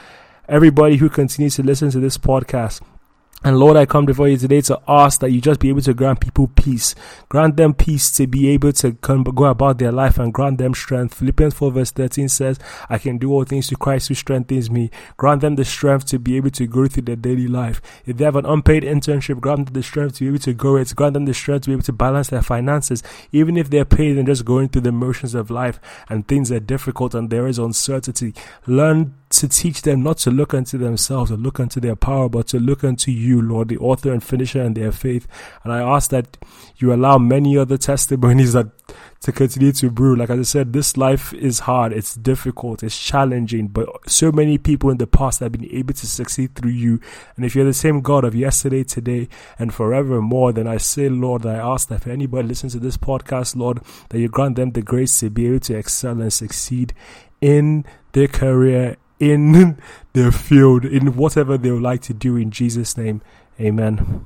everybody 0.47 0.97
who 0.97 1.09
continues 1.09 1.55
to 1.55 1.63
listen 1.63 1.89
to 1.91 1.99
this 1.99 2.17
podcast. 2.17 2.81
And 3.41 3.57
Lord, 3.57 3.77
I 3.77 3.85
come 3.85 4.05
before 4.05 4.27
you 4.27 4.35
today 4.35 4.59
to 4.61 4.81
ask 4.85 5.21
that 5.21 5.31
you 5.31 5.39
just 5.39 5.61
be 5.61 5.69
able 5.69 5.81
to 5.81 5.93
grant 5.93 6.19
people 6.19 6.47
peace. 6.47 6.93
Grant 7.29 7.55
them 7.55 7.73
peace 7.73 8.11
to 8.11 8.27
be 8.27 8.49
able 8.49 8.73
to 8.73 8.91
come, 8.95 9.23
go 9.23 9.45
about 9.45 9.77
their 9.77 9.93
life 9.93 10.19
and 10.19 10.33
grant 10.33 10.57
them 10.57 10.73
strength. 10.73 11.13
Philippians 11.13 11.53
4 11.53 11.71
verse 11.71 11.91
13 11.91 12.27
says, 12.27 12.59
I 12.89 12.97
can 12.97 13.17
do 13.17 13.31
all 13.31 13.45
things 13.45 13.67
to 13.67 13.77
Christ 13.77 14.09
who 14.09 14.13
strengthens 14.13 14.69
me. 14.69 14.91
Grant 15.15 15.39
them 15.39 15.55
the 15.55 15.63
strength 15.63 16.05
to 16.07 16.19
be 16.19 16.35
able 16.35 16.49
to 16.49 16.67
go 16.67 16.87
through 16.87 17.03
their 17.03 17.15
daily 17.15 17.47
life. 17.47 17.81
If 18.05 18.17
they 18.17 18.25
have 18.25 18.35
an 18.35 18.45
unpaid 18.45 18.83
internship, 18.83 19.39
grant 19.39 19.67
them 19.67 19.73
the 19.73 19.83
strength 19.83 20.15
to 20.15 20.25
be 20.25 20.27
able 20.27 20.39
to 20.39 20.53
go 20.53 20.75
it. 20.75 20.93
Grant 20.93 21.13
them 21.13 21.25
the 21.25 21.33
strength 21.33 21.63
to 21.63 21.69
be 21.69 21.73
able 21.73 21.83
to 21.83 21.93
balance 21.93 22.27
their 22.27 22.41
finances. 22.41 23.01
Even 23.31 23.55
if 23.55 23.69
they're 23.69 23.85
paid 23.85 24.17
and 24.17 24.27
just 24.27 24.43
going 24.43 24.67
through 24.67 24.81
the 24.81 24.91
motions 24.91 25.33
of 25.33 25.49
life 25.49 25.79
and 26.09 26.27
things 26.27 26.51
are 26.51 26.59
difficult 26.59 27.15
and 27.15 27.29
there 27.29 27.47
is 27.47 27.57
uncertainty, 27.57 28.33
learn 28.67 29.13
to 29.39 29.47
teach 29.47 29.81
them 29.83 30.03
not 30.03 30.17
to 30.19 30.31
look 30.31 30.53
unto 30.53 30.77
themselves 30.77 31.31
or 31.31 31.37
look 31.37 31.59
unto 31.59 31.79
their 31.79 31.95
power, 31.95 32.29
but 32.29 32.47
to 32.47 32.59
look 32.59 32.83
unto 32.83 33.11
you, 33.11 33.41
Lord, 33.41 33.69
the 33.69 33.77
author 33.77 34.11
and 34.11 34.23
finisher 34.23 34.61
in 34.61 34.73
their 34.73 34.91
faith. 34.91 35.27
And 35.63 35.71
I 35.71 35.79
ask 35.79 36.11
that 36.11 36.37
you 36.77 36.93
allow 36.93 37.17
many 37.17 37.57
other 37.57 37.77
testimonies 37.77 38.53
that 38.53 38.67
to 39.21 39.31
continue 39.31 39.71
to 39.73 39.89
brew. 39.89 40.15
Like 40.15 40.29
I 40.29 40.41
said, 40.43 40.73
this 40.73 40.97
life 40.97 41.33
is 41.33 41.59
hard, 41.59 41.93
it's 41.93 42.15
difficult, 42.15 42.83
it's 42.83 42.97
challenging, 42.97 43.67
but 43.67 43.87
so 44.09 44.31
many 44.31 44.57
people 44.57 44.89
in 44.89 44.97
the 44.97 45.07
past 45.07 45.39
have 45.39 45.51
been 45.51 45.69
able 45.71 45.93
to 45.93 46.07
succeed 46.07 46.55
through 46.55 46.71
you. 46.71 46.99
And 47.35 47.45
if 47.45 47.55
you're 47.55 47.65
the 47.65 47.73
same 47.73 48.01
God 48.01 48.23
of 48.23 48.35
yesterday, 48.35 48.83
today, 48.83 49.27
and 49.57 49.73
forevermore, 49.73 50.53
then 50.53 50.67
I 50.67 50.77
say, 50.77 51.09
Lord, 51.09 51.45
I 51.45 51.55
ask 51.55 51.89
that 51.89 52.01
if 52.01 52.07
anybody 52.07 52.47
listens 52.47 52.73
to 52.73 52.79
this 52.79 52.97
podcast, 52.97 53.55
Lord, 53.55 53.79
that 54.09 54.19
you 54.19 54.29
grant 54.29 54.55
them 54.55 54.71
the 54.71 54.81
grace 54.81 55.19
to 55.19 55.29
be 55.29 55.47
able 55.47 55.59
to 55.61 55.75
excel 55.75 56.21
and 56.21 56.31
succeed 56.31 56.93
in 57.41 57.85
their 58.13 58.27
career 58.27 58.97
in 59.19 59.77
their 60.13 60.31
field, 60.31 60.85
in 60.85 61.15
whatever 61.15 61.57
they 61.57 61.71
would 61.71 61.81
like 61.81 62.01
to 62.03 62.13
do 62.13 62.35
in 62.35 62.51
Jesus' 62.51 62.97
name. 62.97 63.21
Amen. 63.59 64.25